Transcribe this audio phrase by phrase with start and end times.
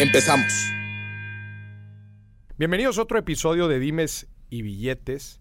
[0.00, 0.72] Empezamos.
[2.58, 5.40] Bienvenidos a otro episodio de Dimes y Billetes,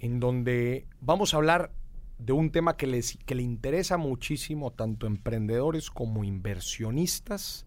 [0.00, 1.70] en donde vamos a hablar
[2.18, 7.64] de un tema que, que le interesa muchísimo tanto emprendedores como inversionistas.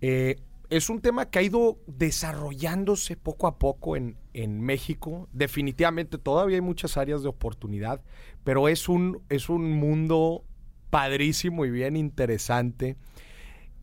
[0.00, 0.36] Eh,
[0.70, 5.28] es un tema que ha ido desarrollándose poco a poco en, en, México.
[5.34, 8.00] Definitivamente todavía hay muchas áreas de oportunidad,
[8.44, 10.42] pero es un, es un mundo
[10.88, 12.96] padrísimo y bien interesante.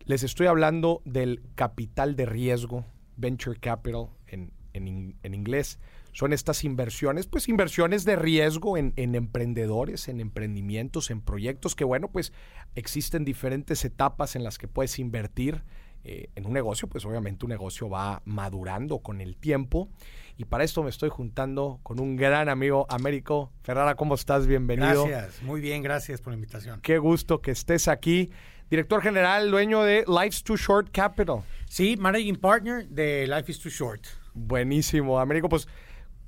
[0.10, 2.84] Les estoy hablando del capital de riesgo,
[3.16, 5.78] venture capital en, en, en inglés
[6.14, 11.84] son estas inversiones, pues inversiones de riesgo en, en, emprendedores, en emprendimientos, en proyectos que,
[11.84, 12.34] bueno, pues
[12.74, 15.64] existen diferentes etapas en las que puedes invertir
[16.04, 19.90] eh, en un negocio, pues obviamente un negocio va madurando con el tiempo.
[20.38, 23.96] Y para esto me estoy juntando con un gran amigo, Américo Ferrara.
[23.96, 24.48] ¿Cómo estás?
[24.48, 25.06] Bienvenido.
[25.06, 26.80] Gracias, muy bien, gracias por la invitación.
[26.82, 28.32] Qué gusto que estés aquí.
[28.70, 31.44] Director general, dueño de Life's Too Short Capital.
[31.68, 34.06] Sí, managing partner de Life is Too Short.
[34.34, 35.50] Buenísimo, Américo.
[35.50, 35.68] Pues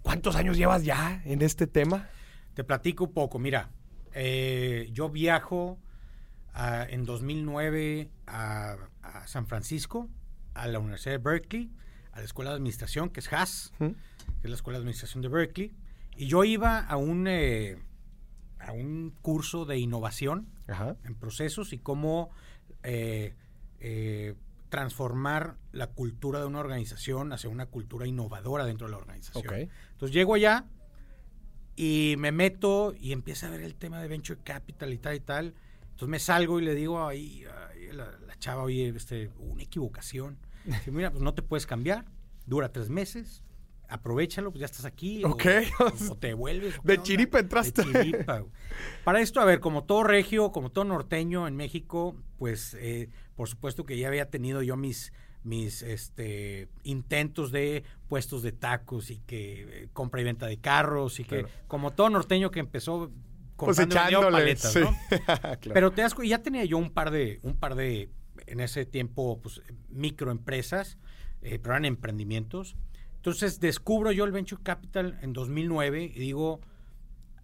[0.02, 2.09] ¿Cuántos años llevas ya en este tema?
[2.53, 3.38] Te platico un poco.
[3.38, 3.70] Mira,
[4.14, 5.78] eh, yo viajo
[6.56, 10.09] uh, en 2009 a, a, San Francisco,
[10.53, 11.72] a la Universidad de Berkeley,
[12.11, 13.88] a la Escuela de Administración, que es HAS, ¿Mm?
[13.88, 15.72] que es la Escuela de Administración de Berkeley.
[16.16, 17.78] Y yo iba a un, eh,
[18.66, 20.95] a un curso de innovación Ajá.
[21.04, 22.30] en procesos y cómo
[22.84, 23.36] eh,
[24.70, 29.45] transformar la cultura de una organización hacia una cultura innovadora dentro de la organización.
[29.45, 29.70] Okay.
[29.92, 30.66] Entonces llego allá
[31.76, 35.20] y me meto y empiezo a ver el tema de venture capital y tal y
[35.20, 35.54] tal.
[35.82, 37.44] Entonces me salgo y le digo ahí
[37.92, 40.38] la, la, chava, oye, este, una equivocación.
[40.66, 42.05] Dice, mira, pues no te puedes cambiar,
[42.45, 43.44] dura tres meses,
[43.91, 45.23] aprovechalo, pues ya estás aquí.
[45.23, 45.45] Ok.
[45.79, 46.75] O, o te vuelves.
[46.83, 47.83] De chiripa entraste.
[47.83, 48.45] De chiripa.
[49.03, 53.49] Para esto, a ver, como todo regio, como todo norteño en México, pues eh, por
[53.49, 55.13] supuesto que ya había tenido yo mis
[55.43, 61.19] mis este intentos de puestos de tacos y que eh, compra y venta de carros
[61.19, 63.11] y que como todo norteño que empezó
[63.55, 64.79] comprando pues paletas, sí.
[64.79, 64.95] ¿no?
[65.25, 65.73] claro.
[65.73, 68.11] Pero te das ya tenía yo un par de un par de
[68.45, 70.97] en ese tiempo pues microempresas,
[71.41, 72.75] eh, pero eran emprendimientos.
[73.21, 76.59] Entonces descubro yo el venture capital en 2009 y digo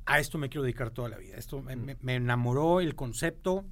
[0.06, 1.38] a esto me quiero dedicar toda la vida.
[1.38, 3.66] Esto me, me, me enamoró el concepto,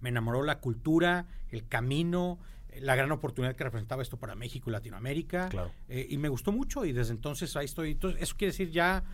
[0.00, 2.38] me enamoró la cultura, el camino,
[2.80, 5.48] la gran oportunidad que representaba esto para México y Latinoamérica.
[5.48, 5.70] Claro.
[5.88, 7.92] Eh, y me gustó mucho y desde entonces ahí estoy.
[7.92, 9.04] Entonces, eso quiere decir ya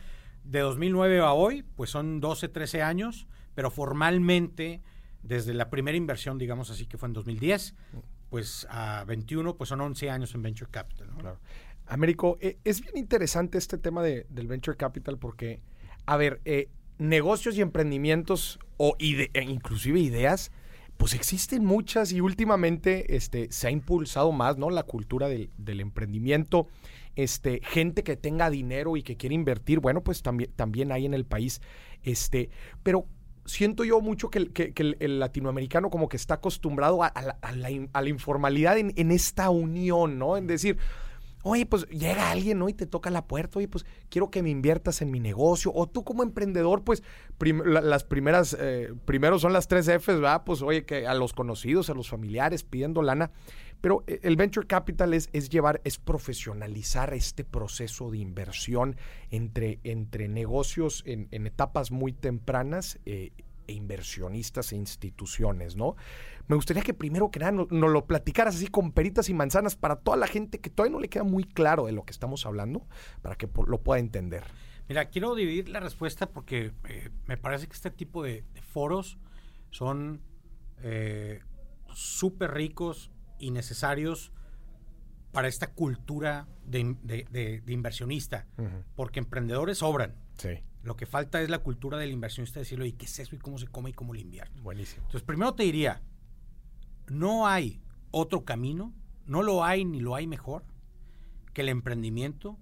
[0.44, 4.82] de 2009 a hoy, pues son 12, 13 años, pero formalmente
[5.22, 7.74] desde la primera inversión, digamos así, que fue en 2010,
[8.30, 11.08] pues a 21, pues son 11 años en Venture Capital.
[11.08, 11.16] ¿no?
[11.18, 11.40] Claro.
[11.88, 15.60] Américo, eh, es bien interesante este tema de, del Venture Capital porque,
[16.06, 16.68] a ver, eh,
[16.98, 20.52] negocios y emprendimientos o ide e inclusive ideas,
[20.98, 24.68] pues existen muchas y últimamente este, se ha impulsado más, ¿no?
[24.68, 26.66] La cultura del, del, emprendimiento.
[27.14, 31.14] Este, gente que tenga dinero y que quiere invertir, bueno, pues también, también hay en
[31.14, 31.60] el país.
[32.02, 32.50] Este,
[32.82, 33.06] pero
[33.44, 34.50] siento yo mucho que,
[34.98, 38.92] el, latinoamericano como que está acostumbrado a, a, la, a la, a la informalidad en,
[38.96, 40.36] en, esta unión, ¿no?
[40.36, 40.78] En decir,
[41.42, 42.68] oye, pues llega alguien, ¿no?
[42.68, 45.72] Y te toca la puerta, oye, pues quiero que me inviertas en mi negocio.
[45.74, 47.02] O tú como emprendedor, pues
[47.38, 50.42] las primeras, eh, primero son las tres Fs, ¿verdad?
[50.44, 53.30] Pues oye, que a los conocidos, a los familiares, pidiendo lana.
[53.80, 58.96] Pero eh, el venture capital es, es llevar, es profesionalizar este proceso de inversión
[59.30, 63.32] entre, entre negocios en, en etapas muy tempranas eh,
[63.68, 65.94] e inversionistas e instituciones, ¿no?
[66.48, 69.76] Me gustaría que primero que nada nos, nos, lo platicaras así con peritas y manzanas
[69.76, 72.44] para toda la gente que todavía no le queda muy claro de lo que estamos
[72.46, 72.86] hablando,
[73.22, 74.44] para que lo pueda entender.
[74.88, 79.18] Mira, quiero dividir la respuesta porque eh, me parece que este tipo de, de foros
[79.70, 80.22] son
[80.82, 81.40] eh,
[81.92, 84.32] súper ricos y necesarios
[85.32, 88.84] para esta cultura de, de, de, de inversionista, uh -huh.
[88.96, 90.14] porque emprendedores sobran.
[90.38, 90.64] Sí.
[90.88, 93.36] Lo que falta es la cultura del inversionista, decirlo, ¿y qué es eso?
[93.36, 93.90] ¿Y cómo se come?
[93.90, 94.62] ¿Y cómo lo invierto?
[94.62, 95.02] Buenísimo.
[95.02, 96.00] Entonces, primero te diría,
[97.08, 98.94] no hay otro camino,
[99.26, 100.64] no lo hay ni lo hay mejor,
[101.52, 102.56] que el emprendimiento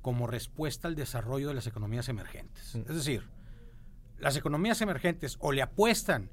[0.00, 2.76] como respuesta al desarrollo de las economías emergentes.
[2.76, 2.82] Mm.
[2.82, 3.28] Es decir,
[4.20, 6.30] las economías emergentes o le apuestan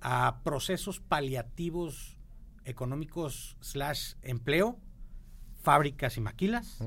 [0.00, 2.18] a procesos paliativos
[2.64, 4.76] económicos slash empleo,
[5.62, 6.82] fábricas y maquilas,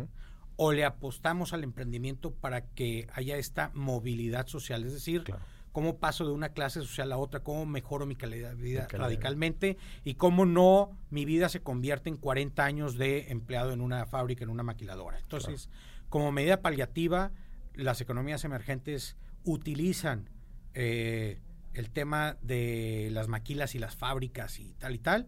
[0.55, 5.23] o le apostamos al emprendimiento para que haya esta movilidad social, es decir,
[5.71, 9.77] cómo paso de una clase social a otra, cómo mejoro mi calidad de vida radicalmente
[10.03, 14.44] y cómo no mi vida se convierte en 40 años de empleado en una fábrica,
[14.44, 15.17] en una maquiladora.
[15.19, 15.69] Entonces,
[16.09, 17.31] como medida paliativa,
[17.73, 20.29] las economías emergentes utilizan
[20.75, 21.39] eh,
[21.73, 25.27] el tema de las maquilas y las fábricas y tal y tal,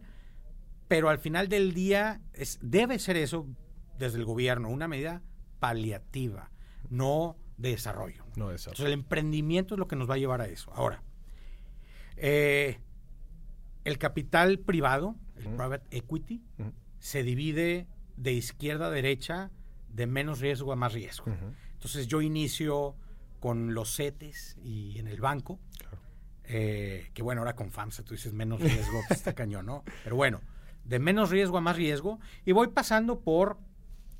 [0.86, 3.48] pero al final del día es, debe ser eso
[3.98, 5.22] desde el gobierno, una medida
[5.58, 6.50] paliativa,
[6.90, 8.24] no de desarrollo.
[8.36, 10.72] No Entonces el emprendimiento es lo que nos va a llevar a eso.
[10.74, 11.02] Ahora,
[12.16, 12.78] eh,
[13.84, 16.42] el capital privado, el private equity,
[16.98, 19.50] se divide de izquierda a derecha,
[19.88, 21.26] de menos riesgo a más riesgo.
[21.72, 22.96] Entonces yo inicio
[23.40, 25.60] con los CETES y en el banco,
[26.44, 29.84] eh, que bueno, ahora con FAMSA tú dices menos riesgo, que está cañón, ¿no?
[30.04, 30.40] Pero bueno,
[30.84, 33.58] de menos riesgo a más riesgo, y voy pasando por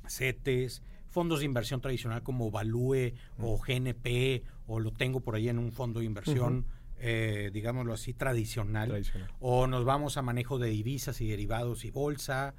[0.09, 5.59] CETES, fondos de inversión tradicional como Value o GNP, o lo tengo por ahí en
[5.59, 6.65] un fondo de inversión,
[6.99, 9.03] eh, digámoslo así, tradicional.
[9.39, 12.53] O nos vamos a manejo de divisas y derivados y bolsa,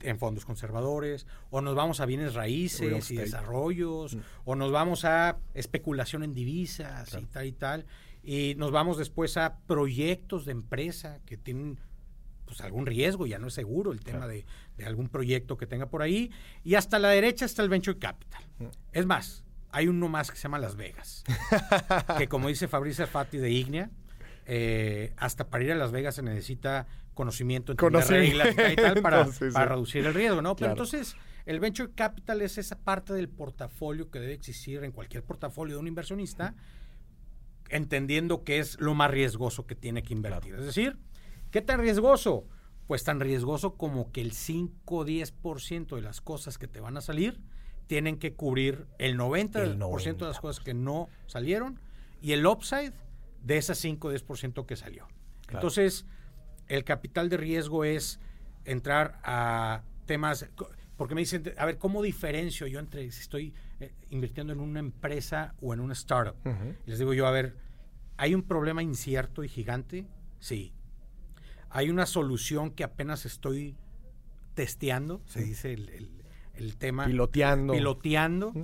[0.00, 5.38] en fondos conservadores, o nos vamos a bienes raíces y desarrollos, o nos vamos a
[5.54, 7.86] especulación en divisas y tal y tal,
[8.22, 11.78] y nos vamos después a proyectos de empresa que tienen
[12.46, 14.46] pues algún riesgo, ya no es seguro el tema de,
[14.84, 16.30] algún proyecto que tenga por ahí.
[16.64, 18.42] Y hasta la derecha está el Venture Capital.
[18.58, 18.66] Mm.
[18.92, 21.24] Es más, hay uno más que se llama Las Vegas,
[22.18, 23.90] que como dice Fabricio Fati de Ignea,
[24.46, 29.24] eh, hasta para ir a Las Vegas se necesita conocimiento de reglas y tal para,
[29.24, 30.54] reducir el riesgo, ¿no?
[30.54, 31.16] Pero entonces
[31.46, 35.80] el venture capital es esa parte del portafolio que debe existir en cualquier portafolio de
[35.80, 36.54] un inversionista,
[37.70, 40.54] entendiendo que es lo más riesgoso que tiene que invertir.
[40.54, 40.98] Es decir,
[41.56, 42.46] ¿Qué tan riesgoso?
[42.86, 46.98] Pues tan riesgoso como que el 5 o 10% de las cosas que te van
[46.98, 47.40] a salir
[47.86, 51.80] tienen que cubrir el 90%, de las cosas que no salieron
[52.20, 52.92] y el upside
[53.42, 55.08] de esas 5 o 10% que salió.
[55.48, 56.04] Entonces,
[56.68, 58.20] el capital de riesgo es
[58.66, 60.50] entrar a temas,
[60.98, 64.80] porque me dicen, a ver, ¿cómo diferencio yo entre si estoy eh, invirtiendo en una
[64.80, 66.36] empresa o en una startup?
[66.84, 67.56] Les digo yo, a ver,
[68.18, 70.06] ¿hay un problema incierto y gigante?
[70.38, 70.74] Sí.
[71.76, 73.76] Hay una solución que apenas estoy
[74.54, 77.04] testeando, se dice el, tema.
[77.04, 77.74] Piloteando.
[77.74, 78.54] Piloteando.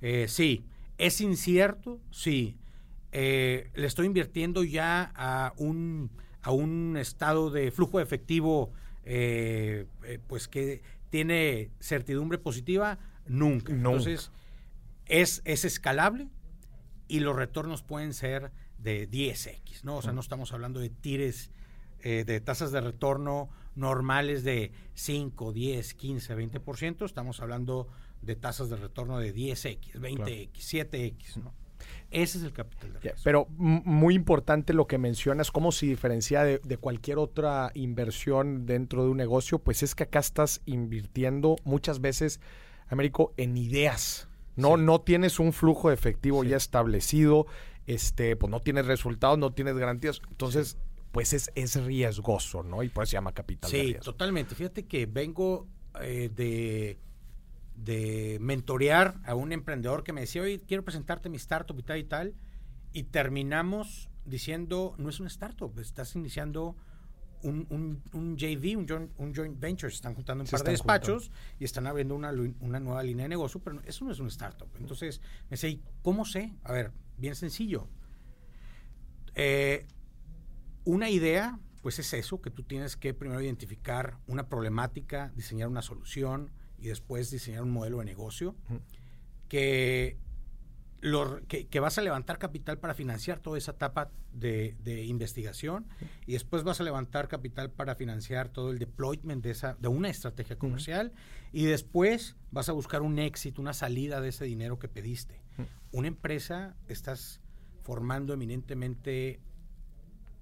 [0.00, 0.64] Eh, sí.
[0.96, 2.00] ¿Es incierto?
[2.10, 2.56] Sí.
[3.12, 8.72] Eh, le estoy invirtiendo ya a un, a un estado de flujo de efectivo
[9.04, 9.84] eh,
[10.26, 10.80] pues que
[11.10, 13.70] tiene certidumbre positiva, nunca.
[13.70, 14.30] Entonces,
[15.04, 16.30] es, es escalable
[17.06, 19.98] y los retornos pueden ser de 10x, ¿no?
[19.98, 21.50] O sea, no estamos hablando de tires
[22.02, 27.88] eh, de tasas de retorno normales de 5, 10, 15, 20%, estamos hablando
[28.20, 31.52] de tasas de retorno de 10x, 20x, 7x, ¿no?
[32.10, 33.20] Ese es el capital de riesgo.
[33.24, 39.10] Pero muy importante lo que mencionas, cómo se diferencia de, cualquier otra inversión dentro de
[39.10, 42.40] un negocio, pues es que acá estás invirtiendo muchas veces,
[42.88, 44.28] Américo, en ideas.
[44.56, 47.46] No, no tienes un flujo efectivo ya establecido,
[47.86, 50.20] este, pues no tienes resultados, no tienes garantías.
[50.28, 50.76] Entonces,
[51.12, 52.82] pues es, es riesgoso, ¿no?
[52.82, 54.54] Y por eso se llama capital sí, totalmente.
[54.54, 55.68] Fíjate que vengo
[56.00, 56.98] eh, de,
[57.76, 61.98] de mentorear a un emprendedor que me decía, oye, quiero presentarte mi startup y tal
[61.98, 62.34] y tal,
[62.92, 66.76] y terminamos diciendo, no es una startup, estás iniciando
[67.42, 71.30] un, un, JV, un joint, un joint venture, se están juntando un par de despachos
[71.58, 74.68] y están abriendo una, una, nueva línea de negocio, pero eso no es una startup.
[74.78, 76.54] Entonces me decía, ¿cómo sé?
[76.62, 77.88] A ver, bien sencillo.
[79.34, 79.86] Eh,
[80.84, 85.82] una idea, pues es eso, que tú tienes que primero identificar una problemática, diseñar una
[85.82, 88.56] solución y después diseñar un modelo de negocio
[89.48, 90.18] que,
[91.48, 95.86] que, vas a levantar capital para financiar toda esa etapa de, investigación
[96.26, 100.08] y después vas a levantar capital para financiar todo el deployment de, esa, de una
[100.08, 101.12] estrategia comercial
[101.52, 105.42] y después vas a buscar un éxito, una salida de ese dinero que pediste.
[105.90, 107.40] Una empresa estás
[107.82, 109.40] formando eminentemente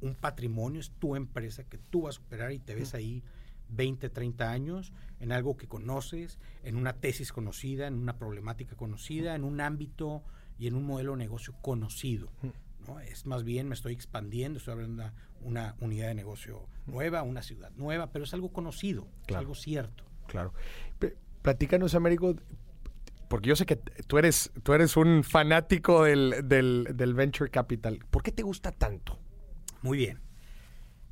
[0.00, 3.22] un patrimonio, es tu empresa que tú vas a operar y te ves ahí
[3.70, 9.34] 20, 30 años en algo que conoces, en una tesis conocida, en una problemática conocida,
[9.34, 10.22] en un ámbito
[10.58, 12.30] y en un modelo de negocio conocido.
[12.86, 13.00] ¿no?
[13.00, 15.10] Es más bien me estoy expandiendo, estoy abriendo
[15.42, 20.04] una, unidad de negocio nueva, una ciudad nueva, pero es algo conocido, es algo cierto.
[20.26, 20.52] Claro.
[21.42, 22.36] Platícanos, Américo,
[23.28, 28.04] porque yo sé que tú eres, tú eres un fanático del, del, del venture capital.
[28.10, 29.18] ¿Por qué te gusta tanto?
[29.82, 30.20] Muy bien.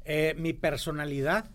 [0.04, 1.50] Eh, mi personalidad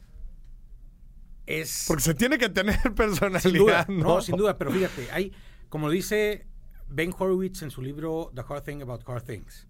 [1.45, 1.85] es...
[1.87, 4.03] Porque se tiene que tener personalidad, Sin duda, ¿no?
[4.15, 5.31] no, sin duda, pero fíjate, hay,
[5.69, 6.47] como dice
[6.87, 9.67] Ben Horowitz en su libro The Hard Thing About Hard Things,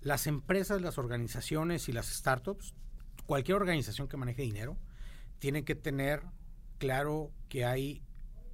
[0.00, 2.74] las empresas, las organizaciones y las startups,
[3.26, 4.76] cualquier organización que maneje dinero,
[5.38, 6.22] tienen que tener
[6.78, 8.02] claro que hay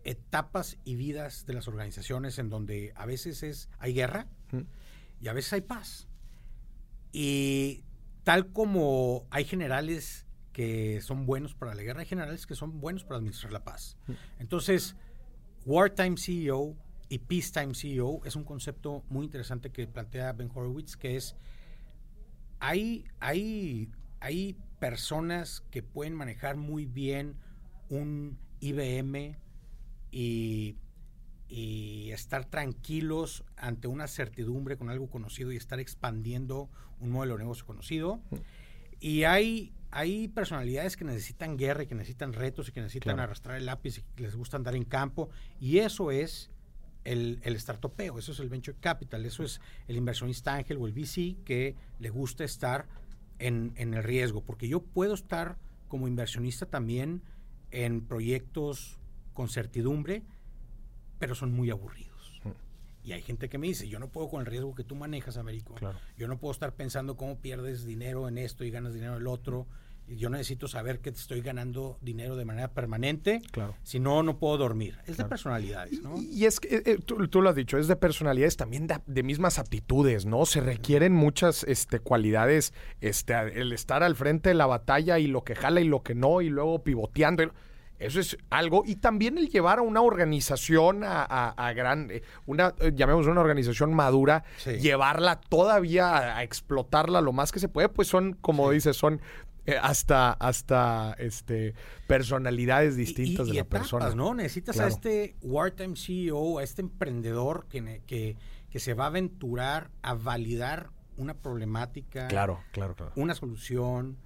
[0.05, 4.62] etapas y vidas de las organizaciones en donde a veces es hay guerra Mm.
[5.21, 6.09] y a veces hay paz.
[7.12, 7.85] Y
[8.31, 13.03] tal como hay generales que son buenos para la guerra, hay generales que son buenos
[13.03, 13.97] para administrar la paz.
[14.39, 14.95] Entonces,
[15.67, 16.77] Wartime CEO
[17.09, 21.35] y Peacetime CEO es un concepto muy interesante que plantea Ben Horowitz, que es,
[22.61, 27.35] hay, hay, hay personas que pueden manejar muy bien
[27.89, 29.39] un IBM
[30.13, 30.77] y,
[31.50, 37.40] y estar tranquilos ante una certidumbre con algo conocido y estar expandiendo un modelo de
[37.40, 38.21] negocio conocido.
[39.00, 43.23] Y hay, hay personalidades que necesitan guerra y que necesitan retos y que necesitan Claro.
[43.25, 45.28] arrastrar el lápiz y que les gusta andar en campo.
[45.59, 46.50] Y eso es
[47.04, 50.92] el, el startupeo, eso es el venture capital, eso es el inversionista ángel o el
[50.92, 52.87] VC que le gusta estar
[53.38, 54.42] en, en el riesgo.
[54.45, 55.57] Porque yo puedo estar
[55.88, 57.23] como inversionista también
[57.73, 58.99] en proyectos
[59.33, 60.23] con certidumbre,
[61.21, 62.11] pero son muy aburridos.
[63.03, 65.39] Y hay gente que me dice, yo no puedo con el riesgo que tú manejas,
[65.39, 65.75] Américo.
[65.75, 65.99] Claro.
[66.19, 69.27] Yo no puedo estar pensando cómo pierdes dinero en esto y ganas dinero en el
[69.27, 69.67] otro.
[70.07, 73.41] Y Yo necesito saber que estoy ganando dinero de manera permanente.
[73.53, 73.75] Claro.
[73.85, 74.99] Si no, no puedo dormir.
[75.07, 76.19] Es de personalidades, ¿no?
[76.19, 78.87] Y, y es que eh, eh, tú, tú lo has dicho, es de personalidades también
[78.87, 80.45] de, de mismas aptitudes, ¿no?
[80.45, 85.43] Se requieren muchas este, cualidades, este, el estar al frente de la batalla y lo
[85.43, 87.53] que jala y lo que no, y luego pivoteando.
[88.00, 88.83] Eso es algo.
[88.87, 93.26] Y también el llevar a una organización a, a, a gran, eh, una, eh, llamemos
[93.26, 94.73] una organización madura, Sí.
[94.78, 98.75] llevarla todavía a, a explotarla lo más que se puede, pues son, como Sí.
[98.76, 99.21] dices, son
[99.66, 101.75] eh, hasta, hasta este,
[102.07, 104.14] personalidades distintas y, de y la etapas, persona.
[104.14, 104.35] ¿no?
[104.35, 108.37] Necesitas a este wartime CEO, a este emprendedor que, que,
[108.71, 113.12] que se va a aventurar a validar una problemática, Claro, claro, claro.
[113.16, 114.16] una solución,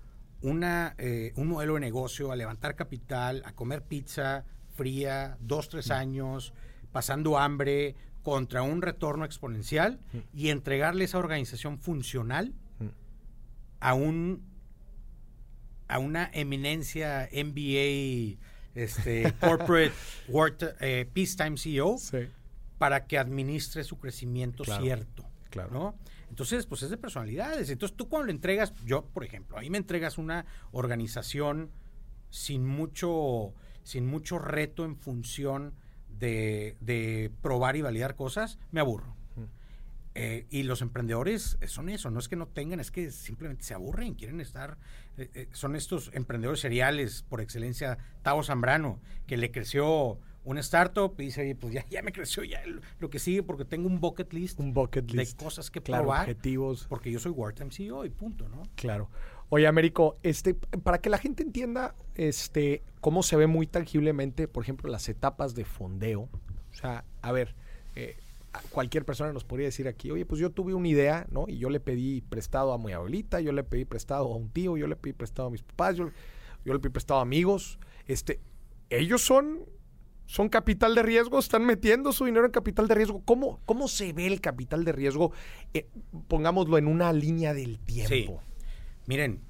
[0.49, 5.91] una, eh, un modelo de negocio, a levantar capital, a comer pizza fría, dos, tres
[5.91, 6.53] años,
[6.93, 10.01] pasando hambre, contra un retorno exponencial
[10.33, 12.55] y entregarle esa organización funcional
[13.81, 14.43] a un
[15.89, 18.39] a una eminencia MBA
[18.75, 19.93] este, corporate
[20.29, 22.19] Wart- eh, peacetime CEO Sí,
[22.79, 25.25] para que administre su crecimiento Claro, cierto.
[25.51, 25.71] claro.
[25.71, 25.95] ¿no?
[26.29, 27.71] Entonces, pues es de personalidades.
[27.71, 31.71] Entonces, tú cuando le entregas, yo, por ejemplo, a mí me entregas una organización
[32.31, 35.75] sin mucho, sin mucho reto en función
[36.09, 39.15] de, de probar y validar cosas, me aburro.
[40.17, 43.75] Eh, y los emprendedores son eso, no es que no tengan, es que simplemente se
[43.75, 44.79] aburren, quieren estar,
[45.17, 51.15] eh, eh, son estos emprendedores seriales por excelencia, Tavo Zambrano, que le creció una startup
[51.19, 52.61] y dice, "Oye, pues ya, ya me creció ya
[52.99, 55.41] lo- que sigue porque tengo un bucket list Un bucket de list.
[55.43, 56.87] cosas que Claro, probar, objetivos.
[56.89, 58.63] porque yo soy Wartime CEO y punto, ¿no?
[58.77, 59.09] Claro.
[59.51, 64.63] Oye, Américo, este, para que la gente entienda este, cómo se ve muy tangiblemente, por
[64.63, 66.29] ejemplo, las etapas de fondeo.
[66.73, 67.55] O sea, a ver,
[67.97, 68.17] eh,
[68.71, 71.47] cualquier persona nos podría decir aquí, oye, pues yo tuve una idea, ¿no?
[71.49, 74.77] Y yo le pedí prestado a mi abuelita, yo le pedí prestado a un tío,
[74.77, 76.11] yo le pedí prestado a mis papás, yo,
[76.65, 77.79] yo le pedí prestado a amigos.
[78.07, 78.41] Este,
[78.91, 79.61] ellos son,
[80.27, 83.23] son capital de riesgo, están metiendo su dinero en capital de riesgo.
[83.25, 85.33] ¿Cómo, cómo se ve el capital de riesgo?
[85.75, 85.89] Eh,
[86.29, 88.43] pongámoslo en una línea del tiempo.
[89.07, 89.43] Miren,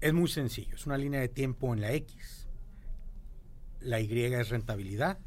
[0.00, 2.48] es muy sencillo, es una línea de tiempo en la X.
[3.80, 5.18] La Y es rentabilidad.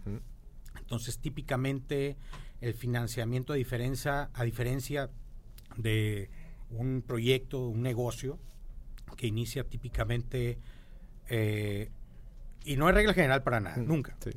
[0.77, 2.17] Entonces, típicamente
[2.59, 5.09] el financiamiento a diferencia, a diferencia
[5.77, 6.29] de
[6.69, 8.39] un proyecto, un negocio,
[9.17, 10.57] que inicia típicamente,
[11.27, 11.89] eh,
[12.63, 14.15] y no es regla general para nada, nunca.
[14.23, 14.31] sí.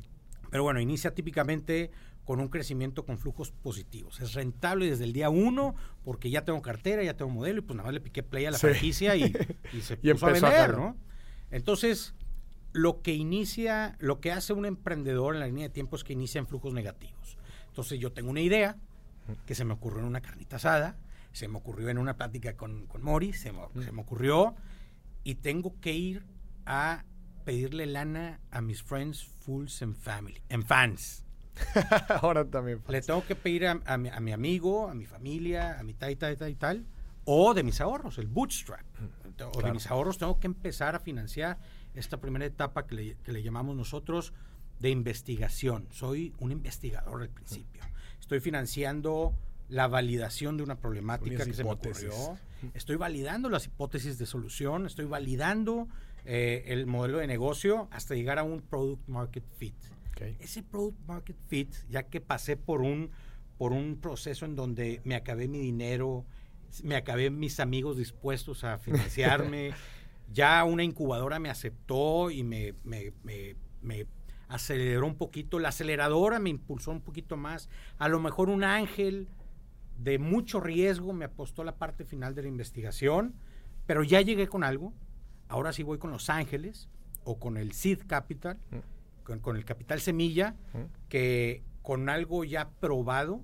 [0.55, 1.91] Pero bueno, inicia típicamente
[2.23, 4.21] con un crecimiento con flujos positivos.
[4.21, 7.75] Es rentable desde el día uno porque ya tengo cartera, ya tengo modelo y pues
[7.75, 8.67] nada más le piqué play a la Sí.
[8.67, 9.23] franquicia y,
[9.73, 10.77] y se Y puso a vender.
[10.77, 10.95] ¿no?
[11.51, 12.13] Entonces,
[12.71, 16.13] lo que inicia, lo que hace un emprendedor en la línea de tiempo es que
[16.13, 17.37] inicia en flujos negativos.
[17.67, 18.77] Entonces, yo tengo una idea
[19.45, 20.95] que se me ocurrió en una carnita asada,
[21.33, 24.55] se me ocurrió en una plática con, con Mori, se me, se me ocurrió
[25.25, 26.23] y tengo que ir
[26.65, 27.03] a
[27.45, 31.23] pedirle lana a mis friends, fools and family, en fans.
[32.21, 32.81] Ahora también.
[32.89, 35.93] Le tengo que pedir a, a mi, a mi amigo, a mi familia, a mi
[35.93, 36.85] tal y tal y tal y tal,
[37.23, 38.85] o de mis ahorros, el bootstrap.
[39.53, 41.57] O de mis ahorros tengo que empezar a financiar
[41.93, 44.33] esta primera etapa que le, que le llamamos nosotros
[44.79, 45.87] de investigación.
[45.91, 47.83] Soy un investigador al principio.
[48.19, 49.33] Estoy financiando
[49.69, 52.09] la validación de una problemática Unas que se me hipótesis.
[52.11, 52.39] ocurrió.
[52.73, 55.87] Estoy validando las hipótesis de solución, estoy validando
[56.25, 59.75] eh, el modelo de negocio hasta llegar a un product market fit.
[60.39, 63.11] Ese product market fit, ya que pasé por un,
[63.57, 66.25] por un proceso en donde me acabé mi dinero,
[66.83, 69.71] me acabé mis amigos dispuestos a financiarme,
[70.33, 74.07] ya una incubadora me aceptó y me, me- me- me
[74.47, 79.27] aceleró un poquito, la aceleradora me impulsó un poquito más, a lo mejor un ángel
[79.97, 83.33] de mucho riesgo me apostó la parte final de la investigación,
[83.85, 84.93] pero ya llegué con algo,
[85.47, 86.89] ahora sí voy con Los Ángeles
[87.23, 88.59] o con el Seed Capital,
[89.23, 90.55] con, con el capital semilla,
[91.09, 93.43] que con algo ya probado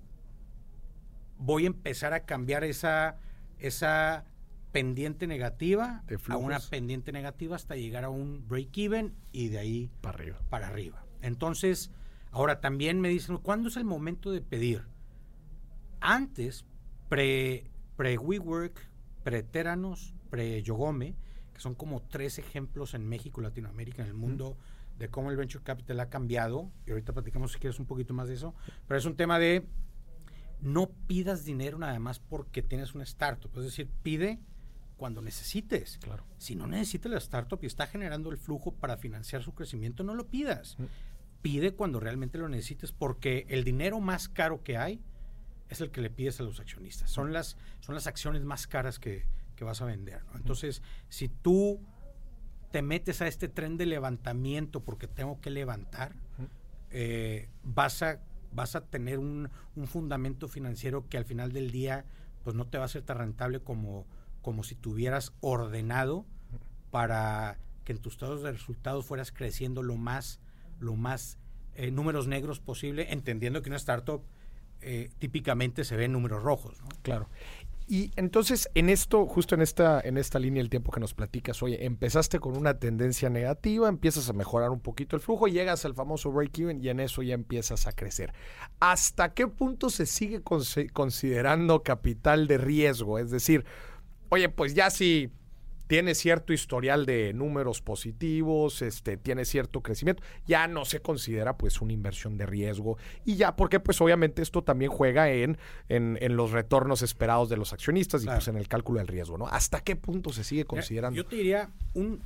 [1.38, 3.18] voy a empezar a cambiar esa,
[3.58, 4.26] esa
[4.72, 10.18] pendiente negativa a una pendiente negativa hasta llegar a un break-even y de ahí Para
[10.18, 10.40] arriba.
[10.50, 11.06] para arriba.
[11.22, 11.92] Entonces,
[12.32, 14.86] ahora también me dicen, ¿cuándo es el momento de pedir?
[16.00, 16.66] Antes,
[17.10, 18.88] pre, pre WeWork,
[19.24, 21.16] pre Teranos, pre Yogome,
[21.62, 24.58] son como tres ejemplos en México, Latinoamérica, en el mundo
[24.98, 26.72] de cómo el venture capital ha cambiado.
[26.88, 28.56] Y ahorita platicamos si quieres un poquito más de eso.
[28.88, 29.68] Pero es un tema de
[30.60, 33.52] no pidas dinero nada más porque tienes una startup.
[33.58, 34.40] Es decir, pide
[34.98, 36.00] cuando necesites.
[36.00, 36.26] Claro.
[36.40, 40.16] Si no necesitas la startup y está generando el flujo para financiar su crecimiento, no
[40.16, 40.78] lo pidas.
[41.44, 45.00] Pide cuando realmente lo necesites porque el dinero más caro que hay
[45.70, 47.12] es el que le pides a los accionistas.
[47.12, 49.26] Son las, son las acciones más caras que,
[49.62, 50.24] que vas a vender.
[50.26, 50.38] ¿no?
[50.38, 51.80] Entonces, si tú
[52.72, 56.16] te metes a este tren de levantamiento porque tengo que levantar,
[56.90, 58.20] eh, vas, a,
[58.52, 62.06] vas a tener un, un fundamento financiero que al final del día
[62.44, 64.08] pues no te va a ser tan rentable como,
[64.42, 66.26] como si tuvieras ordenado
[66.90, 70.40] para que en tus estados de resultados fueras creciendo lo más,
[70.80, 71.38] lo más
[71.76, 74.24] eh, números negros posible, entendiendo que una startup
[74.82, 76.82] eh, típicamente se ve en números rojos.
[76.82, 76.88] ¿no?
[77.04, 77.30] Claro.
[77.92, 81.62] Y entonces, en esto, justo en esta, en esta línea, el tiempo que nos platicas,
[81.62, 85.94] oye, empezaste con una tendencia negativa, empiezas a mejorar un poquito el flujo, llegas al
[85.94, 88.34] famoso break-even y en eso ya empiezas a crecer.
[88.80, 93.20] ¿Hasta qué punto se sigue consi- considerando capital de riesgo?
[93.20, 93.66] Es decir,
[94.30, 95.30] oye, pues ya si
[95.92, 101.82] tiene cierto historial de números positivos, este, tiene cierto crecimiento, ya no se considera pues
[101.82, 105.58] una inversión de riesgo y ya porque pues obviamente esto también juega en,
[105.90, 108.38] en, en los retornos esperados de los accionistas y Claro.
[108.38, 109.48] pues en el cálculo del riesgo, ¿no?
[109.48, 111.18] ¿Hasta qué punto se sigue considerando?
[111.18, 112.22] Yo te diría un,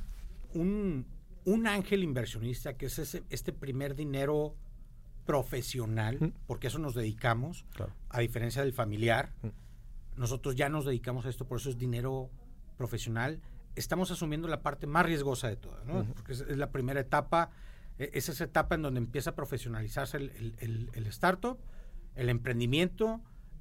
[0.54, 1.04] un,
[1.44, 4.54] un ángel inversionista, que es ese, este primer dinero
[5.26, 6.32] profesional, Mm.
[6.46, 7.92] porque a eso nos dedicamos, Claro.
[8.10, 9.32] a diferencia del familiar.
[9.42, 9.48] Mm.
[10.20, 12.30] Nosotros ya nos dedicamos a esto, por eso es dinero
[12.78, 13.40] profesional.
[13.76, 16.04] Estamos asumiendo la parte más riesgosa de todas, ¿no?
[16.14, 17.50] Porque es, es la primera etapa,
[17.98, 21.58] e- es esa etapa en donde empieza a profesionalizarse el, el- el- el startup,
[22.14, 23.20] el emprendimiento,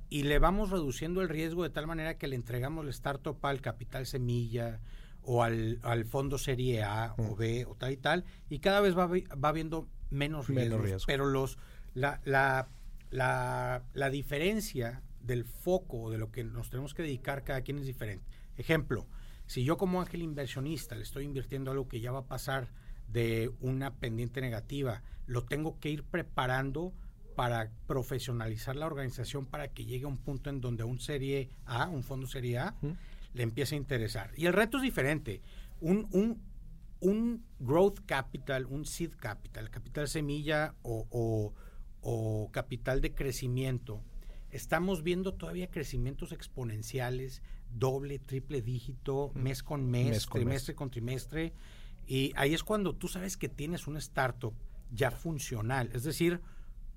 [0.09, 3.59] y le vamos reduciendo el riesgo de tal manera que le entregamos el startup al
[3.61, 4.79] capital semilla
[5.23, 8.97] o al, al fondo serie A o B o tal y tal, y cada vez
[8.97, 10.81] va, va habiendo menos Menos riesgos.
[10.85, 11.07] riesgo.
[11.07, 11.57] Pero los,
[11.95, 12.69] la, la,
[13.09, 17.79] la, la diferencia del foco o de lo que nos tenemos que dedicar cada quien
[17.79, 18.25] es diferente.
[18.57, 19.07] Ejemplo,
[19.47, 22.67] si yo como ángel inversionista le estoy invirtiendo algo que ya va a pasar
[23.07, 26.93] de una pendiente negativa, lo tengo que ir preparando
[27.35, 31.89] para profesionalizar la organización para que llegue a un punto en donde un serie A,
[31.89, 32.75] un fondo serie A,
[33.33, 34.31] le empiece a interesar.
[34.37, 35.41] Y el reto es diferente.
[35.81, 36.41] Un, un,
[37.01, 41.53] un growth capital, un seed capital, capital semilla o, o-
[42.07, 44.01] o capital de crecimiento,
[44.51, 47.41] estamos viendo todavía crecimientos exponenciales,
[47.77, 51.53] doble, triple dígito, mes con mes, Mes con trimestre con trimestre.
[52.07, 54.53] Y ahí es cuando tú sabes que tienes una startup
[54.91, 55.89] ya funcional.
[55.93, 56.39] Es decir,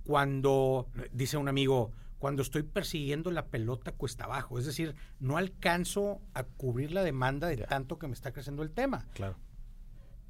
[0.04, 4.58] cuando, dice un amigo, cuando estoy persiguiendo la pelota cuesta abajo.
[4.58, 8.70] Es decir, no alcanzo a cubrir la demanda de tanto que me está creciendo el
[8.72, 9.36] tema Claro.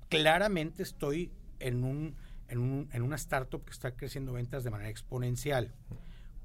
[0.09, 2.15] claramente estoy en, un,
[2.49, 5.75] en, un- en una startup que está creciendo ventas de manera exponencial.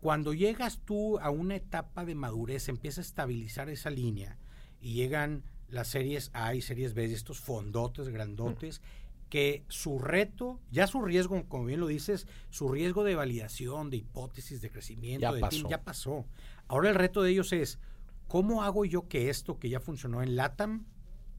[0.04, 4.38] Cuando llegas tú a una etapa de madurez, empieza a estabilizar esa línea
[4.82, 8.82] y llegan las series A y series B, estos fondotes grandotes,
[9.30, 13.98] que su reto, ya su riesgo, como bien lo dices, su riesgo de validación, de
[13.98, 15.58] hipótesis, de crecimiento, Ya de pasó.
[15.58, 16.26] team, ya pasó.
[16.68, 17.80] Ahora el reto de ellos es,
[18.28, 20.86] ¿cómo hago yo que esto que ya funcionó en LATAM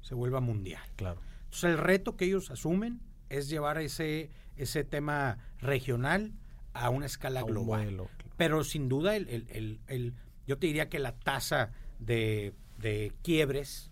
[0.00, 0.82] se vuelva mundial?
[0.96, 1.20] Claro.
[1.44, 6.32] Entonces el reto que ellos asumen es llevar ese, ese tema regional
[6.74, 7.96] a una escala A un global.
[8.36, 10.14] Pero sin duda, el, el- el- el-
[10.46, 13.90] yo te diría que la tasa de, de quiebres,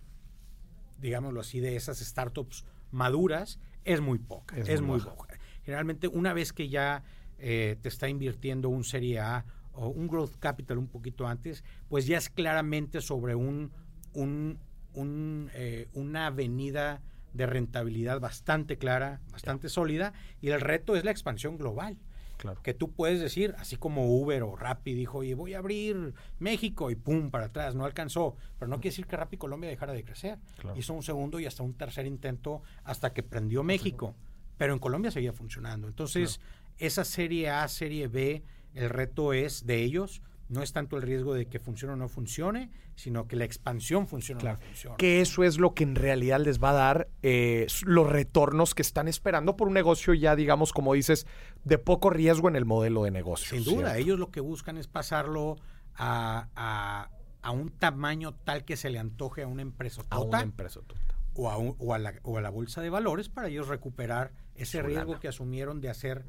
[1.01, 4.57] digámoslo así, de esas startups maduras es muy poca.
[4.59, 5.11] Es Es, muy muy baja.
[5.17, 5.39] poca.
[5.65, 7.03] Generalmente, una vez que ya
[7.39, 12.07] eh, te está invirtiendo un Serie A o un Growth Capital un poquito antes, pues
[12.07, 13.73] ya es claramente sobre un,
[14.13, 14.59] un,
[14.93, 17.01] un, eh, una avenida
[17.33, 21.97] de rentabilidad bastante clara, bastante sólida, y el reto es la expansión global.
[22.43, 22.61] Claro.
[22.61, 26.91] Que tú puedes decir, así como Uber o Rappi dijo, oye, voy a abrir México
[26.91, 28.37] y pum, para atrás, no alcanzó.
[28.59, 30.41] Pero no quiere decir que Rappi Colombia dejara de crecer.
[30.59, 30.77] Claro.
[30.77, 34.17] Hizo un segundo y hasta un tercer intento hasta que prendió México.
[34.59, 35.87] Pero en Colombia seguía funcionando.
[35.87, 36.41] Entonces,
[36.79, 38.43] esa serie A, serie B,
[38.75, 40.21] el reto es de ellos.
[40.53, 44.07] No es tanto el riesgo de que funcione o no funcione, sino que la expansión
[44.07, 44.59] funcione Claro.
[44.59, 44.97] o no funcione.
[44.99, 48.83] Que eso es lo que en realidad les va a dar eh, los retornos que
[48.83, 51.27] están esperando por un negocio ya, digamos, como dices,
[51.65, 53.57] de poco riesgo en el modelo de negocio.
[53.57, 53.95] Sin duda, ¿cierto?
[53.99, 55.57] ellos lo que buscan es pasarlo
[55.95, 57.11] a, a-
[57.43, 60.81] a un tamaño tal que se le antoje a una empresa a una empresa.
[60.81, 60.99] total.
[61.35, 64.33] o, a un- o a la, o a la bolsa de valores para ellos recuperar
[64.55, 66.25] ese riesgo que asumieron de hacer.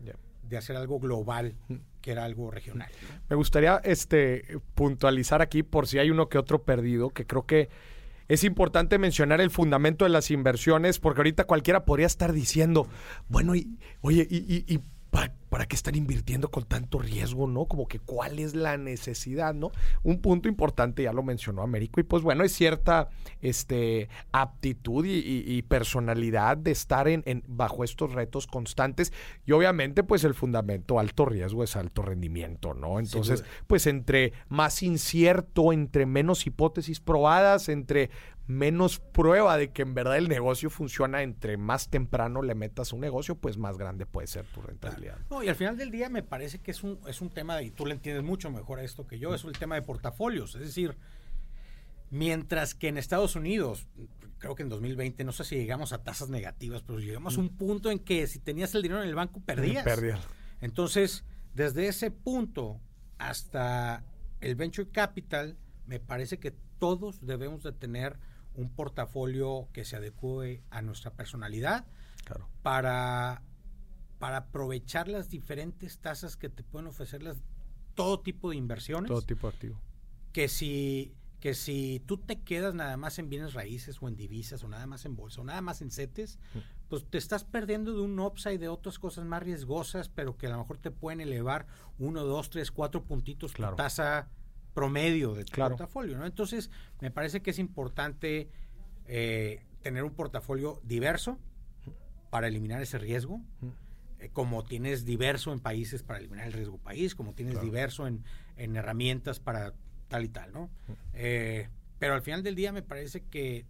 [0.49, 1.55] De hacer algo global,
[2.01, 2.89] que era algo regional.
[3.29, 7.69] Me gustaría este, puntualizar aquí por si hay uno que otro perdido, que creo que
[8.27, 12.87] es importante mencionar el fundamento de las inversiones, porque ahorita cualquiera podría estar diciendo,
[13.29, 14.79] bueno, y, oye, ¿y, y- y
[15.53, 17.65] para, qué están invirtiendo con tanto riesgo, no?
[17.65, 19.71] Como que cuál es la necesidad, ¿no?
[20.01, 25.11] Un punto importante, ya lo mencionó Américo, y pues bueno, es cierta este, aptitud y,
[25.19, 29.13] y- y personalidad de estar en, en- bajo estos retos constantes,
[29.45, 32.99] y obviamente pues el fundamento alto riesgo es alto rendimiento, ¿no?
[32.99, 38.09] Entonces, pues entre más incierto, entre menos hipótesis probadas, entre
[38.45, 42.99] menos prueba de que en verdad el negocio funciona, entre más temprano le metas un
[42.99, 45.17] negocio, pues más grande puede ser tu rentabilidad.
[45.29, 47.71] No, y al final del día me parece que es un, es un tema, y
[47.71, 50.55] tú le entiendes mucho mejor a esto que yo, es el tema de portafolios.
[50.55, 50.97] Es decir,
[52.09, 53.87] mientras que en Estados Unidos,
[54.39, 57.49] creo que en 2020, no sé si llegamos a tasas negativas, pero llegamos a un
[57.49, 59.85] punto en que si tenías el dinero en el banco, perdías.
[59.85, 60.19] Perdías.
[60.59, 62.81] Entonces, desde ese punto
[63.17, 64.03] hasta
[64.41, 68.19] el venture capital, me parece que todos debemos de tener
[68.55, 71.85] un portafolio que se adecue a nuestra personalidad
[72.25, 72.47] Claro.
[72.61, 73.41] para,
[74.19, 77.37] para aprovechar las diferentes tasas que te pueden ofrecer las,
[77.95, 79.09] todo tipo de inversiones.
[79.09, 79.81] Todo tipo de activo.
[80.31, 84.63] que si que si tú te quedas nada más en bienes raíces o en divisas
[84.63, 86.39] o nada más en bolsa o nada más en CETES,
[86.87, 90.51] pues te estás perdiendo de un upside de otras cosas más riesgosas, pero que a
[90.51, 91.67] lo mejor te pueden elevar
[91.99, 93.73] uno, dos, tres, cuatro puntitos Claro.
[93.75, 94.29] tu tasa
[94.73, 95.75] promedio de tu Claro.
[95.75, 96.25] portafolio, ¿no?
[96.25, 96.69] Entonces,
[97.01, 98.49] me parece que es importante
[99.07, 101.37] eh, tener un portafolio diverso
[102.29, 103.41] para eliminar ese riesgo,
[104.19, 107.65] eh, como tienes diverso en países para eliminar el riesgo país, como tienes Claro.
[107.65, 108.23] diverso en,
[108.57, 109.73] en herramientas para
[110.07, 110.69] tal y tal, ¿no?
[111.13, 113.65] Eh, pero al final del día me parece que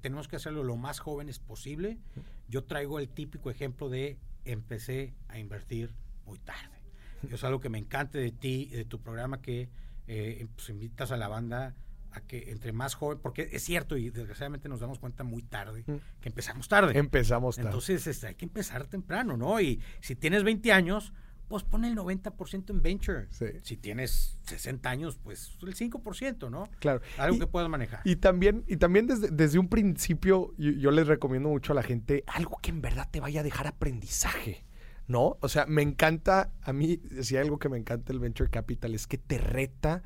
[0.00, 1.98] tenemos que hacerlo lo más jóvenes posible.
[2.48, 5.92] Yo traigo el típico ejemplo de empecé a invertir
[6.24, 6.76] muy tarde.
[7.24, 9.68] Eso es algo que me encanta de ti, de tu programa, que
[10.06, 11.74] eh, pues, invitas a la banda
[12.12, 15.84] a que entre más joven, porque es cierto y desgraciadamente nos damos cuenta muy tarde
[15.84, 16.98] que empezamos tarde.
[16.98, 17.68] Empezamos tarde.
[17.68, 19.60] Entonces este, hay que empezar temprano, ¿no?
[19.60, 21.12] Y si tienes 20 años,
[21.48, 23.26] pues pon el 90% en venture.
[23.30, 23.46] Sí.
[23.62, 26.68] Si tienes 60 años, pues el 5%, ¿no?
[26.80, 27.00] Claro.
[27.18, 28.00] Algo Y- que puedas manejar.
[28.04, 31.82] Y también, y también desde, desde un principio, yo, yo les recomiendo mucho a la
[31.84, 34.64] gente algo que en verdad te vaya a dejar aprendizaje,
[35.08, 35.36] ¿no?
[35.40, 38.94] O sea, me encanta, a mí, si hay algo que me encanta el Venture Capital
[38.94, 40.02] es que te reta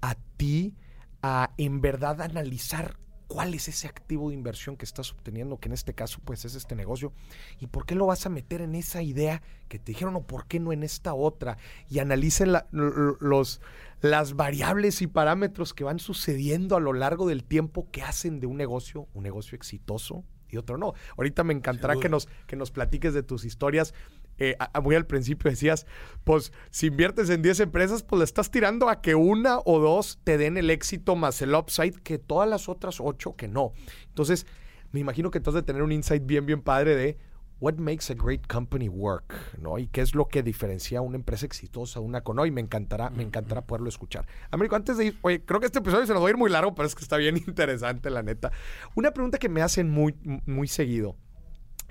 [0.00, 0.74] a ti
[1.22, 5.72] a en verdad analizar cuál es ese activo de inversión que estás obteniendo, que en
[5.72, 7.14] este caso pues es este negocio,
[7.60, 10.46] y por qué lo vas a meter en esa idea que te dijeron o por
[10.46, 11.56] qué no en esta otra,
[11.88, 13.62] y analicen la- los,
[14.02, 18.46] las variables y parámetros que van sucediendo a lo largo del tiempo que hacen de
[18.46, 20.92] un negocio un negocio exitoso y otro no.
[21.16, 23.94] Ahorita me encantará que nos, que nos platiques de tus historias.
[24.38, 25.86] Eh, muy al principio decías,
[26.24, 30.18] pues si inviertes en 10 empresas, pues le estás tirando a que una o dos
[30.24, 33.72] te den el éxito más el upside que todas las otras ocho que no.
[34.08, 34.46] Entonces,
[34.90, 37.18] me imagino que has de tener un insight bien, bien padre de
[37.62, 39.78] what makes a great company work, ¿no?
[39.78, 42.44] Y qué es lo que diferencia a una empresa exitosa de una con no.
[42.44, 44.26] Y me encantará, me encantará poderlo escuchar.
[44.50, 46.50] Américo, antes de ir, oye, creo que este episodio se nos va a ir muy
[46.50, 48.50] largo, pero es que está bien interesante, la neta.
[48.96, 51.16] Una pregunta que me hacen muy, muy seguido.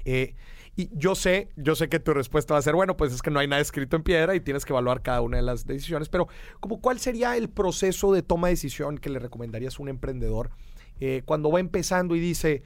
[0.04, 0.36] Eh,
[0.76, 3.30] y yo sé, yo sé que tu respuesta va a ser, bueno, pues es que
[3.30, 6.10] no hay nada escrito en piedra y tienes que evaluar cada una de las decisiones,
[6.10, 6.28] pero
[6.60, 10.52] como cuál sería el proceso de toma de decisión que le recomendarías a un emprendedor
[11.00, 12.64] eh, cuando va empezando y dice,